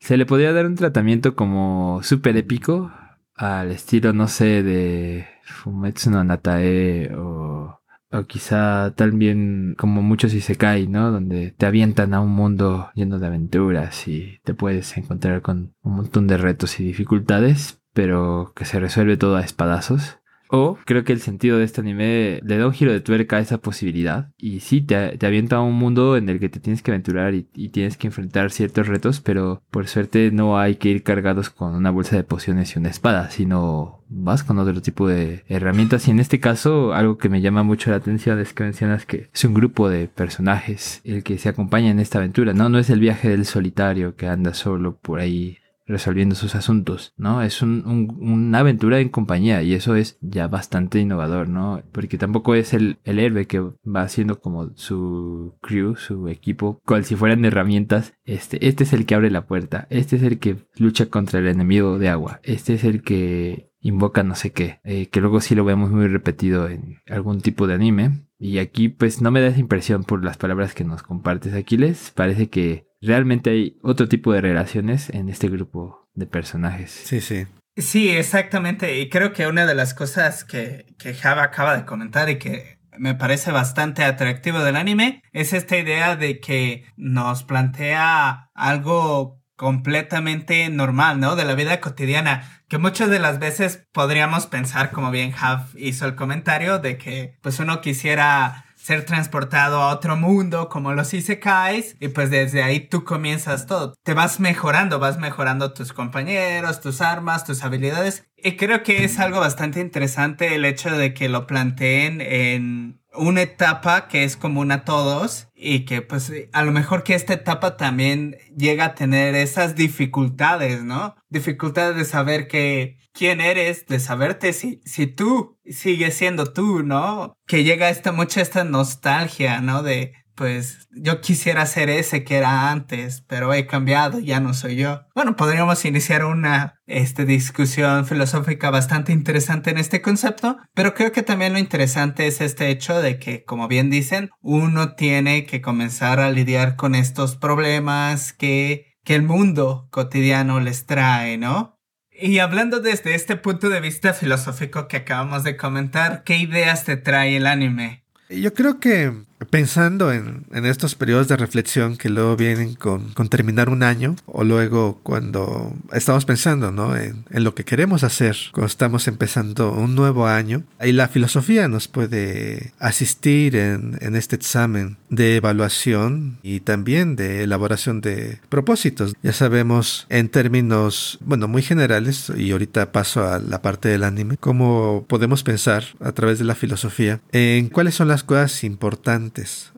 Se 0.00 0.16
le 0.16 0.26
podría 0.26 0.52
dar 0.52 0.66
un 0.66 0.74
tratamiento 0.74 1.36
como 1.36 2.02
súper 2.02 2.36
épico, 2.36 2.90
al 3.34 3.70
estilo, 3.70 4.12
no 4.12 4.28
sé, 4.28 4.62
de 4.62 5.26
Fumetsu 5.44 6.10
no 6.10 6.24
Natae 6.24 7.14
o, 7.14 7.80
o 8.10 8.24
quizá 8.26 8.94
también 8.94 9.74
como 9.78 10.02
muchos 10.02 10.34
Isekai, 10.34 10.88
¿no? 10.88 11.10
Donde 11.10 11.52
te 11.52 11.66
avientan 11.66 12.14
a 12.14 12.20
un 12.20 12.30
mundo 12.30 12.90
lleno 12.94 13.18
de 13.18 13.26
aventuras 13.26 14.08
y 14.08 14.40
te 14.44 14.54
puedes 14.54 14.96
encontrar 14.96 15.42
con 15.42 15.74
un 15.82 15.96
montón 15.96 16.26
de 16.26 16.38
retos 16.38 16.80
y 16.80 16.84
dificultades, 16.84 17.80
pero 17.92 18.52
que 18.56 18.64
se 18.64 18.80
resuelve 18.80 19.16
todo 19.16 19.36
a 19.36 19.42
espadazos. 19.42 20.19
O 20.50 20.78
creo 20.84 21.04
que 21.04 21.12
el 21.12 21.20
sentido 21.20 21.58
de 21.58 21.64
este 21.64 21.80
anime 21.80 22.40
le 22.42 22.58
da 22.58 22.66
un 22.66 22.72
giro 22.72 22.92
de 22.92 23.00
tuerca 23.00 23.36
a 23.36 23.40
esa 23.40 23.58
posibilidad. 23.58 24.30
Y 24.36 24.60
sí, 24.60 24.80
te, 24.80 25.16
te 25.16 25.26
avienta 25.26 25.56
a 25.56 25.62
un 25.62 25.74
mundo 25.74 26.16
en 26.16 26.28
el 26.28 26.40
que 26.40 26.48
te 26.48 26.60
tienes 26.60 26.82
que 26.82 26.90
aventurar 26.90 27.34
y, 27.34 27.48
y, 27.54 27.68
tienes 27.68 27.96
que 27.96 28.08
enfrentar 28.08 28.50
ciertos 28.50 28.88
retos, 28.88 29.20
pero 29.20 29.62
por 29.70 29.86
suerte 29.86 30.30
no 30.32 30.58
hay 30.58 30.76
que 30.76 30.88
ir 30.88 31.02
cargados 31.02 31.50
con 31.50 31.74
una 31.74 31.90
bolsa 31.90 32.16
de 32.16 32.24
pociones 32.24 32.74
y 32.74 32.78
una 32.78 32.90
espada, 32.90 33.30
sino 33.30 34.00
vas 34.08 34.42
con 34.42 34.58
otro 34.58 34.82
tipo 34.82 35.08
de 35.08 35.44
herramientas. 35.48 36.08
Y 36.08 36.10
en 36.10 36.20
este 36.20 36.40
caso, 36.40 36.92
algo 36.92 37.16
que 37.16 37.28
me 37.28 37.40
llama 37.40 37.62
mucho 37.62 37.90
la 37.90 37.96
atención 37.96 38.38
es 38.40 38.52
que 38.52 38.64
mencionas 38.64 39.06
que 39.06 39.30
es 39.32 39.44
un 39.44 39.54
grupo 39.54 39.88
de 39.88 40.08
personajes 40.08 41.00
el 41.04 41.22
que 41.22 41.38
se 41.38 41.48
acompaña 41.48 41.90
en 41.90 42.00
esta 42.00 42.18
aventura. 42.18 42.52
No, 42.52 42.68
no 42.68 42.78
es 42.78 42.90
el 42.90 43.00
viaje 43.00 43.28
del 43.28 43.46
solitario 43.46 44.16
que 44.16 44.26
anda 44.26 44.52
solo 44.52 44.96
por 44.96 45.20
ahí 45.20 45.58
resolviendo 45.90 46.34
sus 46.34 46.54
asuntos, 46.54 47.12
¿no? 47.16 47.42
Es 47.42 47.62
un, 47.62 48.16
una 48.20 48.60
aventura 48.60 49.00
en 49.00 49.08
compañía 49.08 49.62
y 49.62 49.74
eso 49.74 49.94
es 49.96 50.18
ya 50.20 50.48
bastante 50.48 51.00
innovador, 51.00 51.48
¿no? 51.48 51.82
Porque 51.92 52.18
tampoco 52.18 52.54
es 52.54 52.72
el, 52.72 52.98
el 53.04 53.18
héroe 53.18 53.46
que 53.46 53.60
va 53.60 54.02
haciendo 54.02 54.40
como 54.40 54.70
su 54.76 55.56
crew, 55.60 55.96
su 55.96 56.28
equipo, 56.28 56.80
cual 56.84 57.04
si 57.04 57.16
fueran 57.16 57.44
herramientas. 57.44 58.14
Este, 58.24 58.66
este 58.66 58.84
es 58.84 58.92
el 58.92 59.06
que 59.06 59.14
abre 59.14 59.30
la 59.30 59.46
puerta, 59.46 59.86
este 59.90 60.16
es 60.16 60.22
el 60.22 60.38
que 60.38 60.56
lucha 60.76 61.06
contra 61.06 61.40
el 61.40 61.48
enemigo 61.48 61.98
de 61.98 62.08
agua, 62.08 62.40
este 62.42 62.74
es 62.74 62.84
el 62.84 63.02
que 63.02 63.70
invoca 63.80 64.22
no 64.22 64.34
sé 64.34 64.52
qué, 64.52 64.80
eh, 64.84 65.06
que 65.06 65.20
luego 65.20 65.40
sí 65.40 65.54
lo 65.54 65.64
vemos 65.64 65.90
muy 65.90 66.06
repetido 66.06 66.68
en 66.68 66.98
algún 67.08 67.40
tipo 67.40 67.66
de 67.66 67.74
anime. 67.74 68.26
Y 68.38 68.58
aquí 68.58 68.88
pues 68.88 69.20
no 69.20 69.30
me 69.30 69.40
da 69.42 69.48
esa 69.48 69.60
impresión 69.60 70.04
por 70.04 70.24
las 70.24 70.38
palabras 70.38 70.74
que 70.74 70.84
nos 70.84 71.02
compartes, 71.02 71.52
Aquiles. 71.52 72.10
Parece 72.14 72.48
que 72.48 72.89
realmente 73.00 73.50
hay 73.50 73.78
otro 73.82 74.08
tipo 74.08 74.32
de 74.32 74.40
relaciones 74.40 75.10
en 75.10 75.28
este 75.28 75.48
grupo 75.48 76.08
de 76.14 76.26
personajes. 76.26 76.90
Sí, 76.90 77.20
sí. 77.20 77.46
Sí, 77.76 78.10
exactamente. 78.10 79.00
Y 79.00 79.08
creo 79.08 79.32
que 79.32 79.46
una 79.46 79.66
de 79.66 79.74
las 79.74 79.94
cosas 79.94 80.44
que, 80.44 80.94
que 80.98 81.14
Java 81.14 81.44
acaba 81.44 81.76
de 81.76 81.84
comentar 81.84 82.28
y 82.28 82.38
que 82.38 82.78
me 82.98 83.14
parece 83.14 83.52
bastante 83.52 84.04
atractivo 84.04 84.58
del 84.60 84.76
anime 84.76 85.22
es 85.32 85.52
esta 85.52 85.78
idea 85.78 86.16
de 86.16 86.40
que 86.40 86.84
nos 86.96 87.44
plantea 87.44 88.50
algo 88.54 89.40
completamente 89.56 90.68
normal, 90.70 91.20
¿no? 91.20 91.36
De 91.36 91.44
la 91.44 91.54
vida 91.54 91.80
cotidiana, 91.80 92.62
que 92.68 92.78
muchas 92.78 93.10
de 93.10 93.18
las 93.18 93.38
veces 93.38 93.86
podríamos 93.92 94.46
pensar, 94.46 94.90
como 94.90 95.10
bien 95.10 95.32
Jav 95.32 95.66
hizo 95.76 96.06
el 96.06 96.14
comentario, 96.14 96.78
de 96.78 96.96
que 96.96 97.36
pues 97.42 97.60
uno 97.60 97.80
quisiera 97.80 98.64
ser 98.90 99.04
transportado 99.04 99.80
a 99.82 99.94
otro 99.94 100.16
mundo 100.16 100.68
como 100.68 100.92
los 100.92 101.14
isekais 101.14 101.94
y 102.00 102.08
pues 102.08 102.28
desde 102.28 102.64
ahí 102.64 102.80
tú 102.80 103.04
comienzas 103.04 103.66
todo. 103.66 103.94
Te 104.02 104.14
vas 104.14 104.40
mejorando, 104.40 104.98
vas 104.98 105.16
mejorando 105.16 105.72
tus 105.72 105.92
compañeros, 105.92 106.80
tus 106.80 107.00
armas, 107.00 107.44
tus 107.44 107.62
habilidades 107.62 108.26
y 108.36 108.56
creo 108.56 108.82
que 108.82 109.04
es 109.04 109.20
algo 109.20 109.38
bastante 109.38 109.78
interesante 109.78 110.56
el 110.56 110.64
hecho 110.64 110.90
de 110.90 111.14
que 111.14 111.28
lo 111.28 111.46
planteen 111.46 112.20
en 112.20 112.99
una 113.14 113.42
etapa 113.42 114.08
que 114.08 114.24
es 114.24 114.36
común 114.36 114.72
a 114.72 114.84
todos 114.84 115.48
y 115.54 115.84
que 115.84 116.02
pues 116.02 116.32
a 116.52 116.62
lo 116.62 116.72
mejor 116.72 117.02
que 117.02 117.14
esta 117.14 117.34
etapa 117.34 117.76
también 117.76 118.36
llega 118.56 118.84
a 118.86 118.94
tener 118.94 119.34
esas 119.34 119.74
dificultades, 119.74 120.84
¿no? 120.84 121.16
Dificultades 121.28 121.96
de 121.96 122.04
saber 122.04 122.48
que 122.48 122.98
quién 123.12 123.40
eres, 123.40 123.86
de 123.86 124.00
saberte 124.00 124.52
si, 124.52 124.80
si 124.84 125.06
tú 125.06 125.58
sigues 125.66 126.14
siendo 126.14 126.52
tú, 126.52 126.82
¿no? 126.82 127.34
Que 127.46 127.64
llega 127.64 127.90
esta 127.90 128.12
mucha 128.12 128.40
esta 128.40 128.64
nostalgia, 128.64 129.60
¿no? 129.60 129.82
De 129.82 130.12
pues 130.34 130.88
yo 130.90 131.20
quisiera 131.20 131.66
ser 131.66 131.90
ese 131.90 132.24
que 132.24 132.36
era 132.36 132.70
antes, 132.70 133.22
pero 133.26 133.52
he 133.52 133.66
cambiado, 133.66 134.18
ya 134.18 134.40
no 134.40 134.54
soy 134.54 134.76
yo. 134.76 135.02
Bueno, 135.14 135.36
podríamos 135.36 135.84
iniciar 135.84 136.24
una 136.24 136.80
este, 136.86 137.24
discusión 137.24 138.06
filosófica 138.06 138.70
bastante 138.70 139.12
interesante 139.12 139.70
en 139.70 139.78
este 139.78 140.02
concepto, 140.02 140.58
pero 140.74 140.94
creo 140.94 141.12
que 141.12 141.22
también 141.22 141.52
lo 141.52 141.58
interesante 141.58 142.26
es 142.26 142.40
este 142.40 142.70
hecho 142.70 143.00
de 143.00 143.18
que, 143.18 143.44
como 143.44 143.68
bien 143.68 143.90
dicen, 143.90 144.30
uno 144.40 144.94
tiene 144.94 145.46
que 145.46 145.60
comenzar 145.60 146.20
a 146.20 146.30
lidiar 146.30 146.76
con 146.76 146.94
estos 146.94 147.36
problemas 147.36 148.32
que, 148.32 148.96
que 149.04 149.14
el 149.14 149.22
mundo 149.22 149.88
cotidiano 149.90 150.60
les 150.60 150.86
trae, 150.86 151.38
¿no? 151.38 151.80
Y 152.22 152.38
hablando 152.38 152.80
desde 152.80 153.14
este 153.14 153.36
punto 153.36 153.70
de 153.70 153.80
vista 153.80 154.12
filosófico 154.12 154.88
que 154.88 154.98
acabamos 154.98 155.42
de 155.42 155.56
comentar, 155.56 156.22
¿qué 156.22 156.36
ideas 156.36 156.84
te 156.84 156.98
trae 156.98 157.36
el 157.36 157.46
anime? 157.46 158.04
Yo 158.28 158.52
creo 158.52 158.78
que 158.78 159.24
pensando 159.48 160.12
en, 160.12 160.44
en, 160.52 160.66
estos 160.66 160.94
periodos 160.94 161.28
de 161.28 161.36
reflexión 161.36 161.96
que 161.96 162.10
luego 162.10 162.36
vienen 162.36 162.74
con, 162.74 163.12
con, 163.14 163.28
terminar 163.28 163.70
un 163.70 163.82
año 163.82 164.16
o 164.26 164.44
luego 164.44 165.00
cuando 165.02 165.74
estamos 165.92 166.24
pensando 166.24 166.70
¿no? 166.72 166.96
en, 166.96 167.24
en, 167.30 167.44
lo 167.44 167.54
que 167.54 167.64
queremos 167.64 168.04
hacer 168.04 168.36
cuando 168.52 168.66
estamos 168.66 169.08
empezando 169.08 169.72
un 169.72 169.94
nuevo 169.94 170.26
año, 170.26 170.64
ahí 170.78 170.92
la 170.92 171.08
filosofía 171.08 171.68
nos 171.68 171.88
puede 171.88 172.72
asistir 172.78 173.56
en, 173.56 173.98
en 174.00 174.16
este 174.16 174.36
examen 174.36 174.98
de 175.08 175.36
evaluación 175.36 176.38
y 176.42 176.60
también 176.60 177.16
de 177.16 177.42
elaboración 177.42 178.00
de 178.00 178.38
propósitos. 178.48 179.14
Ya 179.22 179.32
sabemos 179.32 180.06
en 180.08 180.28
términos, 180.28 181.18
bueno, 181.22 181.48
muy 181.48 181.62
generales, 181.62 182.30
y 182.36 182.50
ahorita 182.52 182.92
paso 182.92 183.26
a 183.26 183.38
la 183.38 183.62
parte 183.62 183.88
del 183.88 184.04
anime, 184.04 184.36
cómo 184.38 185.04
podemos 185.08 185.42
pensar 185.42 185.84
a 186.00 186.12
través 186.12 186.38
de 186.38 186.44
la 186.44 186.54
filosofía 186.54 187.20
en 187.32 187.68
cuáles 187.68 187.94
son 187.94 188.08
las 188.08 188.22
cosas 188.24 188.64
importantes 188.64 189.29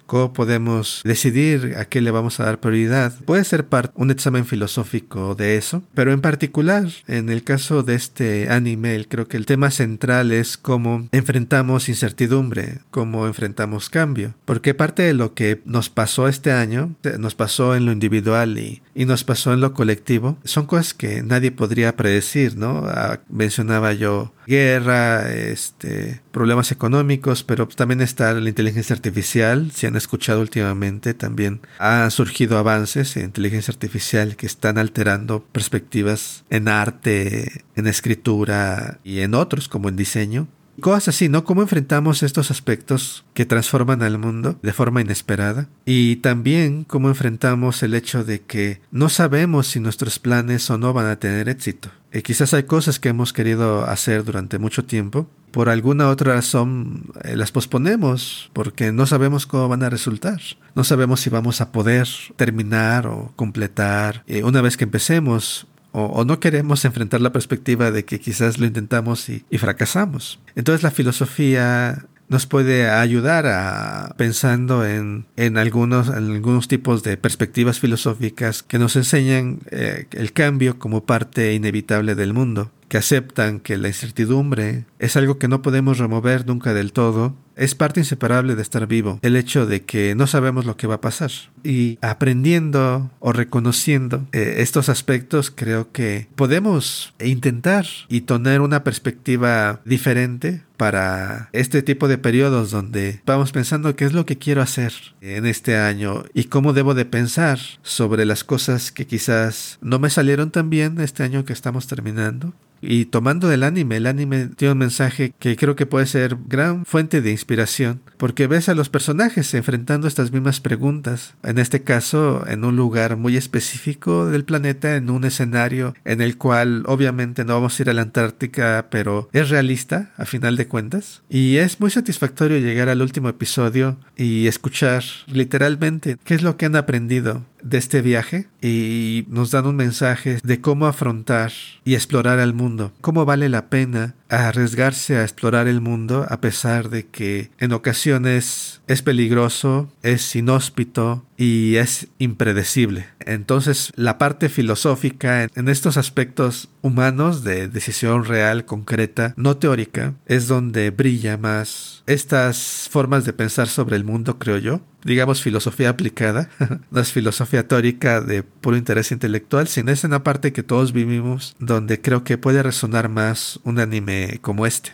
¿Cómo 0.07 0.33
podemos 0.33 1.01
decidir 1.05 1.75
a 1.79 1.87
qué 1.87 2.01
le 2.01 2.11
vamos 2.11 2.39
a 2.39 2.45
dar 2.45 2.61
prioridad? 2.61 3.15
Puede 3.25 3.45
ser 3.45 3.67
parte 3.67 3.93
un 3.97 4.11
examen 4.11 4.45
filosófico 4.45 5.35
de 5.35 5.57
eso, 5.57 5.83
pero 5.95 6.13
en 6.13 6.21
particular, 6.21 6.89
en 7.07 7.31
el 7.31 7.45
caso 7.45 7.83
de 7.83 7.95
este 7.95 8.51
anime, 8.51 9.07
creo 9.09 9.29
que 9.29 9.37
el 9.37 9.47
tema 9.47 9.71
central 9.71 10.33
es 10.33 10.57
cómo 10.57 11.09
enfrentamos 11.13 11.89
incertidumbre, 11.89 12.81
cómo 12.91 13.27
enfrentamos 13.27 13.89
cambio, 13.89 14.35
porque 14.45 14.75
parte 14.75 15.03
de 15.03 15.15
lo 15.15 15.35
que 15.35 15.63
nos 15.65 15.89
pasó 15.89 16.29
este 16.29 16.53
año, 16.53 16.95
nos 17.19 17.35
pasó 17.35 17.75
en 17.75 17.87
lo 17.87 17.93
individual 17.93 18.59
y, 18.59 18.83
y 18.95 19.07
nos 19.07 19.25
pasó 19.25 19.53
en 19.53 19.61
lo 19.61 19.73
colectivo, 19.73 20.37
son 20.45 20.67
cosas 20.67 20.95
que 20.95 21.23
nadie 21.23 21.53
podría 21.53 21.97
predecir, 21.97 22.57
¿no? 22.57 22.85
Ah, 22.87 23.21
mencionaba 23.29 23.93
yo 23.93 24.33
guerra, 24.47 25.33
este, 25.33 26.21
problemas 26.31 26.73
económicos, 26.73 27.43
pero 27.43 27.69
también 27.69 28.01
está 28.01 28.33
la 28.35 28.49
inteligencia 28.49 28.95
artificial. 28.95 29.71
Si 29.73 29.87
han 29.87 29.97
escuchado 29.97 30.41
últimamente, 30.41 31.15
también 31.15 31.61
han 31.79 32.11
surgido 32.11 32.59
avances 32.59 33.17
en 33.17 33.25
inteligencia 33.25 33.73
artificial 33.73 34.37
que 34.37 34.47
están 34.47 34.79
alterando 34.79 35.45
perspectivas 35.53 36.45
en 36.51 36.69
arte, 36.69 37.65
en 37.77 37.87
escritura 37.87 38.99
y 39.05 39.21
en 39.21 39.35
otros 39.35 39.69
como 39.69 39.89
en 39.89 39.97
diseño. 39.97 40.49
Cosas 40.81 41.09
así, 41.09 41.29
¿no? 41.29 41.45
¿Cómo 41.45 41.63
enfrentamos 41.63 42.23
estos 42.23 42.51
aspectos 42.51 43.25
que 43.35 43.45
transforman 43.45 44.03
al 44.03 44.19
mundo 44.19 44.59
de 44.63 44.73
forma 44.73 45.03
inesperada? 45.03 45.69
Y 45.85 46.17
también 46.17 46.85
cómo 46.85 47.09
enfrentamos 47.09 47.83
el 47.83 47.95
hecho 47.95 48.25
de 48.25 48.41
que 48.41 48.81
no 48.91 49.09
sabemos 49.11 49.67
si 49.67 49.81
nuestros 49.81 50.19
planes 50.19 50.69
o 50.71 50.79
no 50.79 50.93
van 50.95 51.07
a 51.07 51.19
tener 51.19 51.49
éxito. 51.51 51.91
Eh, 52.13 52.23
quizás 52.23 52.53
hay 52.53 52.65
cosas 52.65 53.01
que 53.01 53.09
hemos 53.09 53.33
querido 53.33 53.85
hacer 53.87 54.23
durante 54.23 54.59
mucho 54.59 54.85
tiempo. 54.85 55.27
Por 55.51 55.69
alguna 55.69 56.09
otra 56.09 56.35
razón 56.35 57.05
eh, 57.25 57.37
las 57.37 57.53
posponemos 57.53 58.51
porque 58.53 58.93
no 58.93 59.07
sabemos 59.07 59.47
cómo 59.47 59.69
van 59.69 59.83
a 59.83 59.91
resultar. 59.91 60.41
No 60.75 60.85
sabemos 60.85 61.21
si 61.21 61.31
vamos 61.31 61.63
a 61.63 61.73
poder 61.73 62.07
terminar 62.37 63.07
o 63.07 63.33
completar. 63.35 64.25
Eh, 64.27 64.45
una 64.45 64.61
vez 64.61 64.77
que 64.77 64.85
empecemos, 64.85 65.67
o, 65.93 66.25
no 66.25 66.41
queremos 66.41 66.85
enfrentar 66.85 67.21
la 67.21 67.33
perspectiva 67.33 67.91
de 67.91 68.05
que 68.05 68.19
quizás 68.19 68.59
lo 68.59 68.67
intentamos 68.67 69.29
y, 69.29 69.45
fracasamos. 69.59 70.41
Entonces 70.55 70.83
la 70.83 70.91
filosofía 70.91 72.07
nos 72.33 72.47
puede 72.47 72.89
ayudar 72.89 73.47
a 73.47 74.15
pensando 74.17 74.87
en, 74.87 75.27
en 75.37 75.59
algunos, 75.59 76.09
algunos 76.09 76.67
tipos 76.67 77.03
de 77.03 77.17
perspectivas 77.17 77.79
filosóficas 77.79 78.63
que 78.63 78.79
nos 78.79 78.97
enseñan 78.97 79.61
eh, 79.71 80.07
el 80.13 80.33
cambio 80.33 80.79
como 80.79 81.05
parte 81.05 81.53
inevitable 81.53 82.15
del 82.15 82.33
mundo 82.33 82.73
que 82.93 82.99
aceptan 82.99 83.59
que 83.59 83.79
la 83.79 83.89
incertidumbre 83.89 84.85
es 84.99 85.17
algo 85.17 85.39
que 85.39 85.49
no 85.49 85.63
podemos 85.63 85.97
remover 85.97 86.47
nunca 86.47 86.75
del 86.75 86.93
todo, 86.93 87.35
es 87.57 87.75
parte 87.75 88.01
inseparable 88.01 88.55
de 88.55 88.61
estar 88.61 88.87
vivo, 88.87 89.19
el 89.23 89.37
hecho 89.37 89.65
de 89.65 89.81
que 89.81 90.15
no 90.15 90.27
sabemos 90.27 90.67
lo 90.67 90.77
que 90.77 90.87
va 90.87 90.97
a 90.97 91.01
pasar. 91.01 91.31
Y 91.65 91.99
aprendiendo 92.03 93.11
o 93.19 93.33
reconociendo 93.33 94.27
eh, 94.33 94.57
estos 94.59 94.91
aspectos, 94.91 95.51
creo 95.51 95.91
que 95.91 96.29
podemos 96.35 97.15
intentar 97.19 97.87
y 98.11 98.21
tener 98.23 98.61
una 98.61 98.85
perspectiva 98.85 99.81
diferente 99.87 100.63
para 100.83 101.49
este 101.53 101.81
tipo 101.81 102.09
de 102.09 102.19
periodos 102.19 102.73
donde 102.73 103.21
vamos 103.25 103.53
pensando 103.53 103.95
qué 103.95 104.05
es 104.05 104.15
lo 104.15 104.27
que 104.27 104.37
quiero 104.37 104.63
hacer 104.63 104.93
en 105.21 105.47
este 105.47 105.77
año 105.77 106.25
y 106.35 106.47
cómo 106.47 106.73
debo 106.73 106.95
de 106.95 107.05
pensar 107.05 107.61
sobre 107.83 108.25
las 108.25 108.43
cosas 108.43 108.91
que 108.91 109.07
quizás 109.07 109.79
no 109.81 110.01
me 110.01 110.11
salieron 110.11 110.51
tan 110.51 110.71
bien 110.71 111.01
este 111.01 111.23
año 111.23 111.45
que 111.45 111.53
estamos 111.53 111.87
terminando. 111.87 112.53
Y 112.81 113.05
tomando 113.05 113.47
del 113.47 113.63
anime, 113.63 113.99
el 113.99 114.09
anime 114.09 114.49
tiene 114.57 114.73
un 114.73 114.79
mensaje 114.79 115.33
que 115.39 115.55
creo 115.55 115.77
que 115.77 115.87
puede 115.87 116.07
ser 116.07 116.37
gran 116.49 116.85
fuente 116.85 117.23
de 117.23 117.31
inspiración, 117.31 118.01
porque 118.23 118.47
ves 118.47 118.69
a 118.69 118.77
los 118.77 118.89
personajes 118.89 119.53
enfrentando 119.53 120.07
estas 120.07 120.31
mismas 120.31 120.61
preguntas, 120.61 121.35
en 121.43 121.59
este 121.59 121.83
caso 121.83 122.47
en 122.47 122.65
un 122.65 122.77
lugar 122.77 123.17
muy 123.17 123.37
específico 123.37 124.27
del 124.27 124.45
planeta, 124.45 124.95
en 124.95 125.11
un 125.11 125.25
escenario 125.25 125.97
en 126.05 126.21
el 126.21 126.39
cual 126.39 126.85
obviamente 126.87 127.45
no 127.45 127.55
vamos 127.55 127.77
a 127.77 127.83
ir 127.83 127.91
a 127.91 127.95
la 127.95 128.03
Antártica, 128.03 128.87
pero 128.93 129.29
es 129.33 129.51
realista 129.51 130.13
a 130.17 130.25
final 130.25 130.55
de 130.55 130.69
cuentas, 130.69 131.23
y 131.29 131.57
es 131.57 131.81
muy 131.81 131.91
satisfactorio 131.91 132.59
llegar 132.59 132.89
al 132.89 133.03
último 133.03 133.29
episodio 133.29 133.99
y 134.17 134.47
escuchar 134.47 135.03
literalmente 135.27 136.17
qué 136.23 136.35
es 136.35 136.45
lo 136.45 136.57
que 136.57 136.67
han 136.67 136.77
aprendido 136.77 137.43
de 137.63 137.79
este 137.79 138.03
viaje 138.03 138.49
y 138.61 139.25
nos 139.29 139.51
dan 139.51 139.67
un 139.67 139.77
mensaje 139.77 140.39
de 140.43 140.61
cómo 140.61 140.87
afrontar 140.87 141.53
y 141.85 141.95
explorar 141.95 142.39
el 142.39 142.55
mundo, 142.55 142.93
cómo 143.01 143.25
vale 143.25 143.49
la 143.49 143.67
pena 143.67 144.15
arriesgarse 144.33 145.17
a 145.17 145.23
explorar 145.23 145.69
el 145.69 145.81
mundo 145.81 146.27
a 146.29 146.41
pesar 146.41 146.89
de 146.89 147.07
que 147.07 147.51
en 147.59 147.73
ocasiones 147.73 148.81
es 148.87 149.03
peligroso, 149.03 149.93
es 150.03 150.35
inhóspito 150.35 151.25
y 151.43 151.75
es 151.75 152.07
impredecible. 152.19 153.07
Entonces 153.19 153.93
la 153.97 154.17
parte 154.17 154.49
filosófica 154.49 155.49
en 155.53 155.69
estos 155.69 155.97
aspectos 155.97 156.69
humanos 156.83 157.43
de 157.43 157.67
decisión 157.67 158.25
real, 158.25 158.65
concreta, 158.65 159.35
no 159.37 159.57
teórica, 159.57 160.15
es 160.27 160.47
donde 160.47 160.91
brilla 160.91 161.37
más 161.39 162.05
estas 162.07 162.89
formas 162.93 163.25
de 163.25 163.33
pensar 163.33 163.67
sobre 163.67 163.97
el 163.97 164.05
mundo, 164.05 164.39
creo 164.39 164.59
yo. 164.59 164.83
Digamos 165.03 165.43
filosofía 165.43 165.89
aplicada, 165.89 166.49
no 166.93 167.01
es 167.01 167.11
filosofía 167.11 167.67
teórica 167.67 168.21
de 168.21 168.45
puro 168.45 168.77
interés 168.77 169.11
intelectual, 169.11 169.67
sino 169.67 169.91
es 169.91 170.05
en 170.05 170.13
la 170.13 170.23
parte 170.23 170.53
que 170.53 170.63
todos 170.63 170.93
vivimos 170.93 171.57
donde 171.59 172.01
creo 172.01 172.23
que 172.23 172.39
puede 172.39 172.63
resonar 172.63 173.09
más 173.09 173.59
un 173.65 173.81
anime 173.81 174.39
como 174.43 174.65
este. 174.65 174.93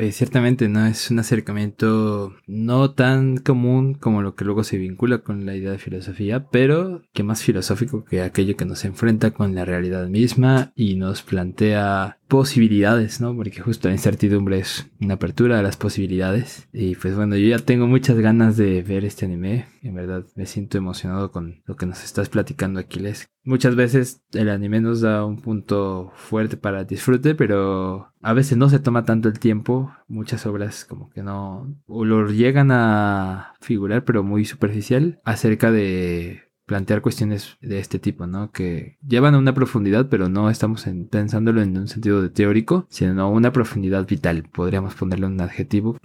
Pues 0.00 0.16
ciertamente 0.16 0.66
no 0.70 0.86
es 0.86 1.10
un 1.10 1.18
acercamiento 1.18 2.34
no 2.46 2.92
tan 2.92 3.36
común 3.36 3.92
como 3.92 4.22
lo 4.22 4.34
que 4.34 4.46
luego 4.46 4.64
se 4.64 4.78
vincula 4.78 5.18
con 5.18 5.44
la 5.44 5.54
idea 5.54 5.72
de 5.72 5.78
filosofía, 5.78 6.48
pero 6.50 7.02
que 7.12 7.22
más 7.22 7.42
filosófico 7.42 8.06
que 8.06 8.22
aquello 8.22 8.56
que 8.56 8.64
nos 8.64 8.86
enfrenta 8.86 9.32
con 9.32 9.54
la 9.54 9.66
realidad 9.66 10.08
misma 10.08 10.72
y 10.74 10.94
nos 10.94 11.20
plantea 11.20 12.16
posibilidades, 12.30 13.20
¿no? 13.20 13.34
Porque 13.34 13.60
justo 13.60 13.88
la 13.88 13.94
incertidumbre 13.94 14.60
es 14.60 14.88
una 15.00 15.14
apertura 15.14 15.58
a 15.58 15.62
las 15.62 15.76
posibilidades. 15.76 16.68
Y 16.72 16.94
pues 16.94 17.16
bueno, 17.16 17.36
yo 17.36 17.48
ya 17.48 17.58
tengo 17.58 17.88
muchas 17.88 18.18
ganas 18.20 18.56
de 18.56 18.82
ver 18.82 19.04
este 19.04 19.26
anime. 19.26 19.66
En 19.82 19.94
verdad 19.94 20.24
me 20.36 20.46
siento 20.46 20.78
emocionado 20.78 21.32
con 21.32 21.60
lo 21.66 21.76
que 21.76 21.86
nos 21.86 22.04
estás 22.04 22.28
platicando, 22.28 22.78
Aquiles. 22.78 23.28
Muchas 23.42 23.74
veces 23.74 24.22
el 24.32 24.48
anime 24.48 24.80
nos 24.80 25.00
da 25.00 25.24
un 25.24 25.42
punto 25.42 26.12
fuerte 26.14 26.56
para 26.56 26.84
disfrute, 26.84 27.34
pero 27.34 28.12
a 28.22 28.32
veces 28.32 28.56
no 28.56 28.70
se 28.70 28.78
toma 28.78 29.04
tanto 29.04 29.28
el 29.28 29.40
tiempo. 29.40 29.92
Muchas 30.06 30.46
obras 30.46 30.84
como 30.84 31.10
que 31.10 31.24
no... 31.24 31.76
o 31.86 32.04
lo 32.04 32.30
llegan 32.30 32.70
a 32.70 33.54
figurar, 33.60 34.04
pero 34.04 34.22
muy 34.22 34.44
superficial, 34.44 35.20
acerca 35.24 35.72
de 35.72 36.49
plantear 36.70 37.02
cuestiones 37.02 37.56
de 37.60 37.80
este 37.80 37.98
tipo, 37.98 38.28
¿no? 38.28 38.52
Que 38.52 38.96
llevan 39.04 39.34
a 39.34 39.38
una 39.38 39.52
profundidad, 39.52 40.08
pero 40.08 40.28
no 40.28 40.48
estamos 40.50 40.86
pensándolo 41.10 41.62
en 41.62 41.76
un 41.76 41.88
sentido 41.88 42.22
de 42.22 42.28
teórico, 42.28 42.86
sino 42.88 43.28
una 43.28 43.52
profundidad 43.52 44.06
vital. 44.06 44.44
Podríamos 44.44 44.94
ponerle 44.94 45.26
un 45.26 45.40
adjetivo 45.40 45.98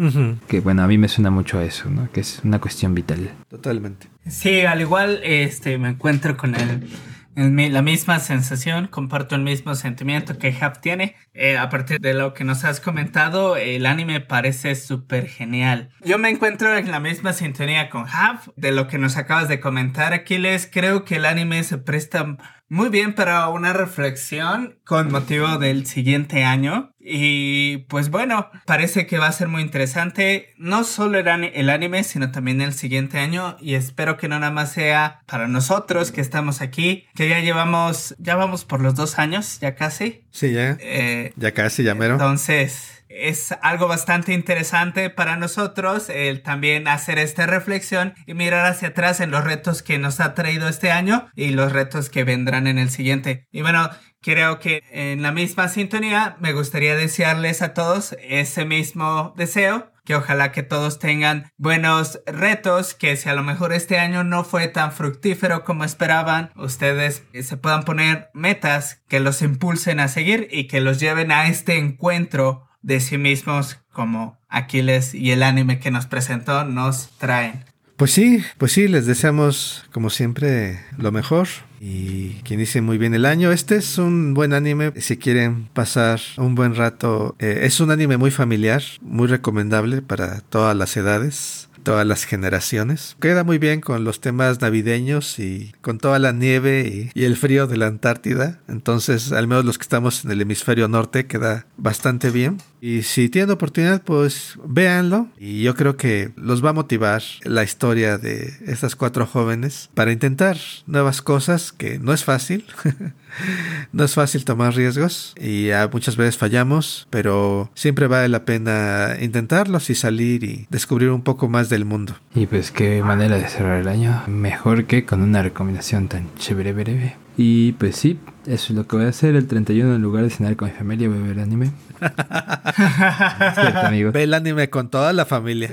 que, 0.48 0.62
bueno, 0.62 0.82
a 0.82 0.88
mí 0.88 0.98
me 0.98 1.08
suena 1.08 1.30
mucho 1.30 1.60
a 1.60 1.64
eso, 1.64 1.92
¿no? 1.92 2.12
Que 2.12 2.22
es 2.22 2.42
una 2.44 2.60
cuestión 2.60 2.96
vital. 2.96 3.30
Totalmente. 3.48 4.08
Sí, 4.26 4.62
al 4.62 4.82
igual, 4.82 5.20
este, 5.24 5.78
me 5.78 5.90
encuentro 5.90 6.36
con 6.36 6.56
el 6.56 6.88
la 7.36 7.82
misma 7.82 8.20
sensación, 8.20 8.88
comparto 8.88 9.36
el 9.36 9.42
mismo 9.42 9.76
sentimiento 9.76 10.38
que 10.38 10.56
Hap 10.60 10.80
tiene. 10.82 11.16
Eh, 11.34 11.58
a 11.58 11.70
partir 11.70 12.00
de 12.00 12.14
lo 12.14 12.34
que 12.34 12.44
nos 12.44 12.64
has 12.64 12.80
comentado, 12.80 13.58
el 13.58 13.86
anime 13.86 14.22
parece 14.22 14.76
súper 14.76 15.28
genial. 15.28 15.90
Yo 16.04 16.18
me 16.18 16.30
encuentro 16.30 16.78
en 16.78 16.90
la 16.90 17.00
misma 17.00 17.34
sintonía 17.34 17.90
con 17.90 18.06
Hap. 18.08 18.48
De 18.56 18.72
lo 18.72 18.88
que 18.88 18.98
nos 18.98 19.18
acabas 19.18 19.50
de 19.50 19.60
comentar, 19.60 20.14
Aquiles, 20.14 20.70
creo 20.72 21.04
que 21.04 21.16
el 21.16 21.26
anime 21.26 21.64
se 21.64 21.78
presta 21.78 22.38
muy 22.70 22.90
bien 22.90 23.14
para 23.14 23.48
una 23.50 23.74
reflexión 23.74 24.80
con 24.86 25.12
motivo 25.12 25.58
del 25.58 25.86
siguiente 25.86 26.44
año. 26.44 26.92
Y 27.00 27.78
pues 27.90 28.10
bueno, 28.10 28.50
parece 28.66 29.06
que 29.06 29.20
va 29.20 29.28
a 29.28 29.32
ser 29.32 29.48
muy 29.48 29.62
interesante, 29.62 30.54
no 30.58 30.84
solo 30.84 31.20
el, 31.20 31.70
anime, 31.70 32.04
sino 32.04 32.32
también 32.32 32.62
el 32.62 32.74
siguiente 32.74 33.20
año. 33.20 33.58
Y 33.60 33.76
espero 33.76 34.18
que 34.18 34.28
no 34.28 34.40
nada 34.40 34.52
más 34.52 34.72
sea 34.72 35.22
para 35.28 35.48
nosotros 35.48 36.12
que 36.12 36.22
estamos 36.22 36.62
aquí, 36.62 37.06
que 37.16 37.30
ya 37.30 37.40
llevamos, 37.42 38.16
ya 38.18 38.36
vamos 38.36 38.66
por 38.66 38.82
los 38.82 38.96
dos 38.96 39.20
años, 39.20 39.60
ya 39.60 39.76
casi. 39.76 40.24
Sí, 40.32 40.52
ya. 40.52 40.78
Eh, 40.80 41.34
ya 41.36 41.52
casi, 41.54 41.84
ya 41.84 41.94
mero. 41.94 42.14
Entonces, 42.14 42.95
es 43.16 43.54
algo 43.62 43.88
bastante 43.88 44.34
interesante 44.34 45.10
para 45.10 45.38
nosotros 45.38 46.10
el 46.10 46.42
también 46.42 46.88
hacer 46.88 47.18
esta 47.20 47.46
reflexión 47.46 48.14
y 48.26 48.34
mirar 48.34 48.66
hacia 48.66 48.90
atrás 48.90 49.20
en 49.20 49.32
los 49.32 49.44
retos 49.44 49.82
que 49.82 49.98
nos 49.98 50.20
ha 50.20 50.34
traído 50.34 50.68
este 50.68 50.92
año 50.92 51.30
y 51.36 51.50
los 51.50 51.72
retos 51.72 52.10
que 52.10 52.24
vendrán 52.24 52.68
en 52.68 52.78
el 52.78 52.90
siguiente. 52.90 53.48
Y 53.52 53.62
bueno, 53.62 53.90
creo 54.22 54.60
que 54.60 54.84
en 54.92 55.22
la 55.22 55.32
misma 55.32 55.68
sintonía 55.70 56.36
me 56.40 56.54
gustaría 56.54 56.96
desearles 56.96 57.62
a 57.62 57.74
todos 57.74 58.16
ese 58.22 58.66
mismo 58.66 59.34
deseo 59.38 59.92
que 60.06 60.16
ojalá 60.16 60.52
que 60.52 60.64
todos 60.64 61.00
tengan 61.00 61.52
buenos 61.58 62.22
retos, 62.28 62.94
que 62.94 63.18
si 63.18 63.28
a 63.28 63.34
lo 63.34 63.44
mejor 63.44 63.74
este 63.74 63.98
año 63.98 64.24
no 64.24 64.44
fue 64.44 64.68
tan 64.68 64.92
fructífero 64.92 65.64
como 65.64 65.84
esperaban, 65.84 66.52
ustedes 66.56 67.24
se 67.42 67.58
puedan 67.58 67.84
poner 67.84 68.30
metas 68.34 69.04
que 69.10 69.20
los 69.20 69.42
impulsen 69.42 70.00
a 70.00 70.08
seguir 70.08 70.48
y 70.52 70.68
que 70.68 70.80
los 70.80 71.00
lleven 71.00 71.32
a 71.32 71.48
este 71.48 71.78
encuentro 71.78 72.68
de 72.86 73.00
sí 73.00 73.18
mismos 73.18 73.80
como 73.92 74.38
Aquiles 74.48 75.16
y 75.16 75.32
el 75.32 75.42
anime 75.42 75.80
que 75.80 75.90
nos 75.90 76.06
presentó 76.06 76.64
nos 76.64 77.10
traen. 77.18 77.66
Pues 77.98 78.12
sí, 78.12 78.44
pues 78.58 78.74
sí, 78.74 78.88
les 78.88 79.06
deseamos 79.06 79.86
como 79.92 80.10
siempre 80.10 80.80
lo 80.98 81.12
mejor 81.12 81.48
y 81.88 82.42
que 82.44 82.58
dice 82.58 82.82
muy 82.82 82.98
bien 82.98 83.14
el 83.14 83.26
año. 83.26 83.52
Este 83.52 83.76
es 83.76 84.00
un 84.00 84.34
buen 84.34 84.54
anime 84.54 84.92
si 85.00 85.18
quieren 85.18 85.70
pasar 85.72 86.20
un 86.38 86.56
buen 86.56 86.74
rato. 86.74 87.36
Eh, 87.38 87.60
es 87.64 87.80
un 87.80 87.92
anime 87.92 88.18
muy 88.18 88.32
familiar, 88.32 88.82
muy 89.02 89.28
recomendable 89.28 90.02
para 90.02 90.42
todas 90.42 90.76
las 90.76 90.98
edades 90.98 91.70
todas 91.86 92.06
las 92.06 92.26
generaciones. 92.26 93.16
Queda 93.22 93.46
muy 93.46 93.60
bien 93.60 93.80
con 93.80 94.04
los 94.04 94.20
temas 94.20 94.60
navideños 94.60 95.40
y 95.40 95.72
con 95.82 96.00
toda 96.00 96.20
la 96.20 96.34
nieve 96.34 97.12
y, 97.14 97.24
el 97.24 97.38
frío 97.38 97.68
de 97.68 97.78
la 97.78 97.88
Antártida. 97.88 98.60
Entonces, 98.68 99.32
al 99.32 99.48
menos 99.48 99.64
los 99.64 99.78
que 99.78 99.84
estamos 99.84 100.26
en 100.26 100.32
el 100.32 100.42
hemisferio 100.42 100.90
norte, 100.90 101.28
queda 101.28 101.68
bastante 101.78 102.32
bien. 102.32 102.58
Y 102.82 103.04
si 103.04 103.30
tienen 103.30 103.52
oportunidad, 103.52 104.04
pues 104.04 104.58
véanlo. 104.66 105.30
Y 105.38 105.62
yo 105.64 105.76
creo 105.76 105.96
que 105.96 106.32
los 106.36 106.66
va 106.66 106.72
a 106.72 106.74
motivar 106.74 107.24
la 107.44 107.64
historia 107.64 108.18
de 108.18 108.54
estas 108.66 108.96
cuatro 108.96 109.26
jóvenes 109.26 109.90
para 109.94 110.12
intentar 110.12 110.58
nuevas 110.88 111.22
cosas, 111.22 111.72
que 111.78 112.00
no 112.00 112.14
es 112.14 112.24
fácil. 112.24 112.66
no 113.92 114.04
es 114.04 114.14
fácil 114.14 114.46
tomar 114.46 114.76
riesgos 114.76 115.34
y 115.40 115.70
muchas 115.92 116.16
veces 116.16 116.38
fallamos, 116.38 117.08
pero 117.10 117.70
siempre 117.76 118.08
vale 118.08 118.30
la 118.30 118.46
pena 118.46 119.18
intentarlos 119.22 119.90
y 119.90 119.96
salir 119.96 120.44
y 120.44 120.68
descubrir 120.70 121.10
un 121.10 121.22
poco 121.22 121.50
más 121.50 121.70
del 121.70 121.86
mundo. 121.86 122.16
Y 122.34 122.48
pues 122.48 122.72
qué 122.72 123.04
manera 123.04 123.38
de 123.38 123.48
cerrar 123.48 123.80
el 123.80 123.88
año, 123.88 124.24
mejor 124.28 124.86
que 124.86 125.06
con 125.06 125.22
una 125.22 125.42
recomendación 125.42 126.08
tan 126.08 126.34
chévere 126.36 126.74
breve. 126.74 127.16
Y 127.38 127.74
pues 127.74 127.98
sí, 127.98 128.18
eso 128.46 128.72
es 128.72 128.72
lo 128.72 128.88
que 128.88 128.96
voy 128.96 129.06
a 129.06 129.10
hacer 129.10 129.36
el 129.36 129.48
31 129.48 129.96
en 129.96 130.02
lugar 130.02 130.24
de 130.24 130.30
cenar 130.30 130.56
con 130.56 130.70
mi 130.70 130.74
familia, 130.74 131.10
voy 131.10 131.18
a 131.18 131.22
ver 131.22 131.40
anime. 131.40 131.72
cierto, 133.56 133.80
amigo. 133.80 134.12
Ve 134.12 134.24
el 134.24 134.34
anime 134.34 134.70
con 134.70 134.90
toda 134.90 135.12
la 135.14 135.26
familia. 135.26 135.72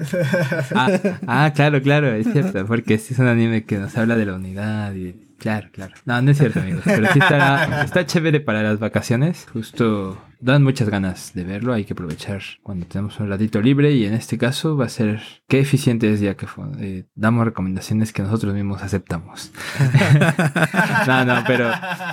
Ah, 0.75 0.91
ah, 1.27 1.53
claro, 1.55 1.83
claro, 1.83 2.13
es 2.15 2.27
cierto, 2.33 2.67
porque 2.67 2.95
este 2.95 3.15
es 3.15 3.21
un 3.21 3.27
anime 3.27 3.65
que 3.65 3.79
nos 3.79 3.97
habla 3.97 4.17
de 4.17 4.27
la 4.27 4.35
unidad 4.35 4.95
y 4.95 5.15
Claro, 5.43 5.71
claro. 5.73 5.93
No, 6.05 6.23
no 6.23 6.31
es 6.31 6.39
cierto, 6.39 6.61
amigos. 6.61 6.83
Pero 6.85 7.13
sí 7.13 7.19
está, 7.19 8.07
chévere 8.07 8.39
para 8.39 8.63
las 8.63 8.79
vacaciones. 8.79 9.49
Justo 9.53 10.17
dan 10.39 10.63
muchas 10.63 10.89
ganas 10.89 11.35
de 11.35 11.43
verlo. 11.43 11.73
Hay 11.73 11.85
que 11.85 11.95
aprovechar 11.95 12.43
cuando 12.63 12.87
tenemos 12.87 13.19
un 13.19 13.29
ratito 13.29 13.61
libre 13.61 13.91
y 13.91 14.05
en 14.05 14.15
este 14.15 14.39
caso 14.39 14.77
va 14.77 14.85
a 14.85 14.89
ser 14.89 15.21
qué 15.49 15.59
eficiente 15.59 16.13
es 16.13 16.21
ya 16.21 16.37
que 16.37 16.47
eh, 16.79 17.07
damos 17.17 17.45
recomendaciones 17.45 18.13
que 18.13 18.23
nosotros 18.23 18.55
mismos 18.55 18.85
aceptamos. 18.85 19.51
no, 21.09 21.25
no, 21.25 21.43
pero 21.45 21.73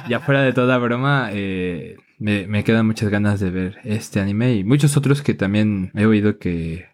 ya 0.09 0.19
fuera 0.21 0.41
de 0.41 0.51
toda 0.51 0.79
broma, 0.79 1.29
eh, 1.31 1.97
me, 2.17 2.63
quedan 2.63 2.87
muchas 2.87 3.09
ganas 3.09 3.39
de 3.39 3.51
ver 3.51 3.77
este 3.83 4.19
anime 4.21 4.55
y 4.55 4.63
muchos 4.63 4.97
otros 4.97 5.21
que 5.21 5.35
también 5.35 5.91
he 5.93 6.07
oído 6.07 6.39
que 6.39 6.87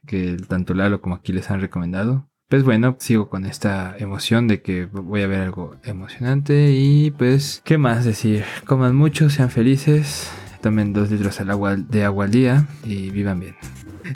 tanto 0.49 0.73
Lalo 0.73 0.99
como 0.99 1.15
aquí 1.15 1.31
les 1.31 1.49
han 1.49 1.61
recomendado. 1.61 2.27
Pues 2.47 2.63
bueno, 2.63 2.95
sigo 2.99 3.27
con 3.27 3.43
esta 3.45 3.95
emoción 3.97 4.47
de 4.47 4.61
que 4.61 4.85
voy 4.85 5.23
a 5.23 5.27
ver 5.27 5.41
algo 5.41 5.77
emocionante 5.83 6.73
y 6.73 7.09
pues, 7.09 7.63
¿qué 7.65 7.79
más 7.79 8.05
decir? 8.05 8.43
Coman 8.67 8.95
mucho, 8.95 9.31
sean 9.31 9.49
felices, 9.49 10.29
tomen 10.61 10.93
dos 10.93 11.09
litros 11.09 11.39
de 11.39 12.03
agua 12.03 12.23
al 12.25 12.31
día 12.31 12.67
y 12.83 13.09
vivan 13.09 13.39
bien. 13.39 13.55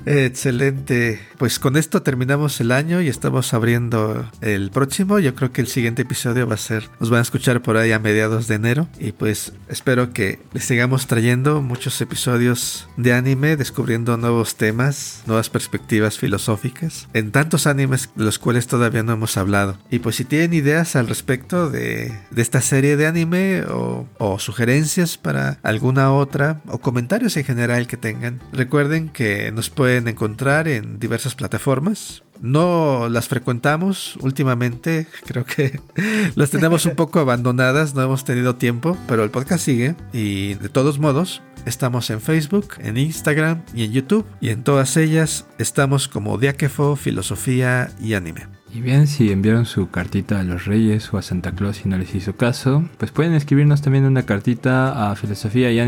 Excelente. 0.05 1.19
Pues 1.37 1.59
con 1.59 1.77
esto 1.77 2.01
terminamos 2.01 2.59
el 2.59 2.71
año 2.71 3.01
y 3.01 3.07
estamos 3.07 3.53
abriendo 3.53 4.29
el 4.41 4.71
próximo. 4.71 5.19
Yo 5.19 5.35
creo 5.35 5.51
que 5.51 5.61
el 5.61 5.67
siguiente 5.67 6.01
episodio 6.03 6.47
va 6.47 6.55
a 6.55 6.57
ser, 6.57 6.89
nos 6.99 7.09
van 7.09 7.19
a 7.19 7.23
escuchar 7.23 7.61
por 7.61 7.77
ahí 7.77 7.91
a 7.91 7.99
mediados 7.99 8.47
de 8.47 8.55
enero. 8.55 8.87
Y 8.99 9.11
pues 9.11 9.53
espero 9.67 10.13
que 10.13 10.39
les 10.53 10.65
sigamos 10.65 11.07
trayendo 11.07 11.61
muchos 11.61 11.99
episodios 12.01 12.87
de 12.97 13.13
anime, 13.13 13.55
descubriendo 13.55 14.17
nuevos 14.17 14.55
temas, 14.55 15.23
nuevas 15.25 15.49
perspectivas 15.49 16.17
filosóficas, 16.17 17.07
en 17.13 17.31
tantos 17.31 17.67
animes 17.67 18.09
de 18.15 18.25
los 18.25 18.39
cuales 18.39 18.67
todavía 18.67 19.03
no 19.03 19.13
hemos 19.13 19.37
hablado. 19.37 19.77
Y 19.89 19.99
pues 19.99 20.15
si 20.17 20.25
tienen 20.25 20.53
ideas 20.53 20.95
al 20.95 21.07
respecto 21.07 21.69
de, 21.69 22.13
esta 22.35 22.61
serie 22.61 22.97
de 22.97 23.07
anime 23.07 23.63
o, 23.63 24.07
o 24.17 24.39
sugerencias 24.39 25.17
para 25.17 25.59
alguna 25.63 26.11
otra 26.13 26.61
o 26.67 26.79
comentarios 26.79 27.35
en 27.37 27.43
general 27.43 27.87
que 27.87 27.97
tengan, 27.97 28.39
recuerden 28.51 29.09
que 29.09 29.51
nos 29.51 29.69
pueden 29.79 30.09
encontrar 30.09 30.67
en 30.67 30.99
diversas 30.99 31.35
plataformas. 31.35 32.21
No 32.41 33.07
las 33.07 33.29
frecuentamos 33.29 34.17
últimamente, 34.17 35.07
creo 35.25 35.45
que 35.45 35.79
las 36.35 36.49
tenemos 36.49 36.85
un 36.85 36.97
poco 36.97 37.21
abandonadas, 37.21 37.95
no 37.95 38.01
hemos 38.01 38.25
tenido 38.25 38.57
tiempo, 38.57 38.97
pero 39.07 39.23
el 39.23 39.29
podcast 39.29 39.63
sigue 39.63 39.95
y 40.11 40.55
de 40.55 40.67
todos 40.67 40.99
modos 40.99 41.41
estamos 41.65 42.09
en 42.09 42.19
Facebook, 42.19 42.73
en 42.79 42.97
Instagram 42.97 43.63
y 43.73 43.85
en 43.85 43.93
YouTube 43.93 44.25
y 44.41 44.49
en 44.49 44.65
todas 44.65 44.97
ellas 44.97 45.45
estamos 45.59 46.09
como 46.09 46.37
Diáquefo, 46.37 46.97
Filosofía 46.97 47.89
y 48.01 48.15
Anime. 48.15 48.58
Y 48.71 48.81
bien, 48.81 49.07
si 49.07 49.31
enviaron 49.31 49.65
su 49.65 49.89
cartita 49.89 50.39
a 50.39 50.43
los 50.43 50.65
Reyes 50.65 51.11
o 51.11 51.17
a 51.17 51.23
Santa 51.23 51.53
Claus 51.53 51.85
y 51.85 51.89
no 51.89 51.97
les 51.97 52.13
hizo 52.13 52.35
caso, 52.35 52.83
pues 52.99 53.11
pueden 53.11 53.33
escribirnos 53.33 53.81
también 53.81 54.05
una 54.05 54.23
cartita 54.23 55.09
a 55.09 55.15
filosofía 55.15 55.71
y 55.71 55.79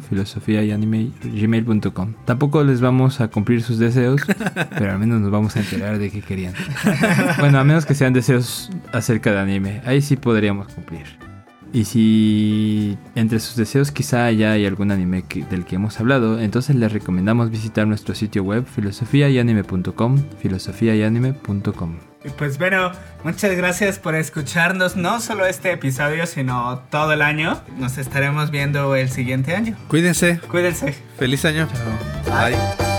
filosofía 0.00 0.62
anime. 0.70 1.10
Tampoco 2.24 2.62
les 2.62 2.80
vamos 2.80 3.20
a 3.20 3.28
cumplir 3.28 3.62
sus 3.62 3.78
deseos, 3.78 4.22
pero 4.78 4.92
al 4.92 4.98
menos 5.00 5.20
nos 5.20 5.32
vamos 5.32 5.56
a 5.56 5.60
enterar 5.60 5.98
de 5.98 6.10
qué 6.10 6.22
querían. 6.22 6.54
bueno, 7.40 7.58
a 7.58 7.64
menos 7.64 7.84
que 7.84 7.96
sean 7.96 8.12
deseos 8.12 8.70
acerca 8.92 9.32
de 9.32 9.40
anime, 9.40 9.82
ahí 9.84 10.02
sí 10.02 10.16
podríamos 10.16 10.68
cumplir. 10.68 11.29
Y 11.72 11.84
si 11.84 12.98
entre 13.14 13.38
sus 13.38 13.56
deseos 13.56 13.92
quizá 13.92 14.30
ya 14.32 14.52
hay 14.52 14.66
algún 14.66 14.90
anime 14.90 15.24
del 15.50 15.64
que 15.64 15.76
hemos 15.76 16.00
hablado, 16.00 16.40
entonces 16.40 16.76
les 16.76 16.92
recomendamos 16.92 17.50
visitar 17.50 17.86
nuestro 17.86 18.14
sitio 18.14 18.42
web 18.42 18.64
filosofiayanime.com, 18.66 20.18
filosofiayanime.com. 20.40 21.98
Pues 22.36 22.58
bueno, 22.58 22.92
muchas 23.24 23.56
gracias 23.56 23.98
por 23.98 24.14
escucharnos, 24.14 24.96
no 24.96 25.20
solo 25.20 25.46
este 25.46 25.72
episodio, 25.72 26.26
sino 26.26 26.82
todo 26.90 27.12
el 27.14 27.22
año. 27.22 27.60
Nos 27.78 27.96
estaremos 27.96 28.50
viendo 28.50 28.94
el 28.94 29.08
siguiente 29.08 29.54
año. 29.54 29.76
Cuídense. 29.88 30.38
Cuídense. 30.50 30.94
Feliz 31.16 31.44
año. 31.44 31.66
Bye. 32.26 32.89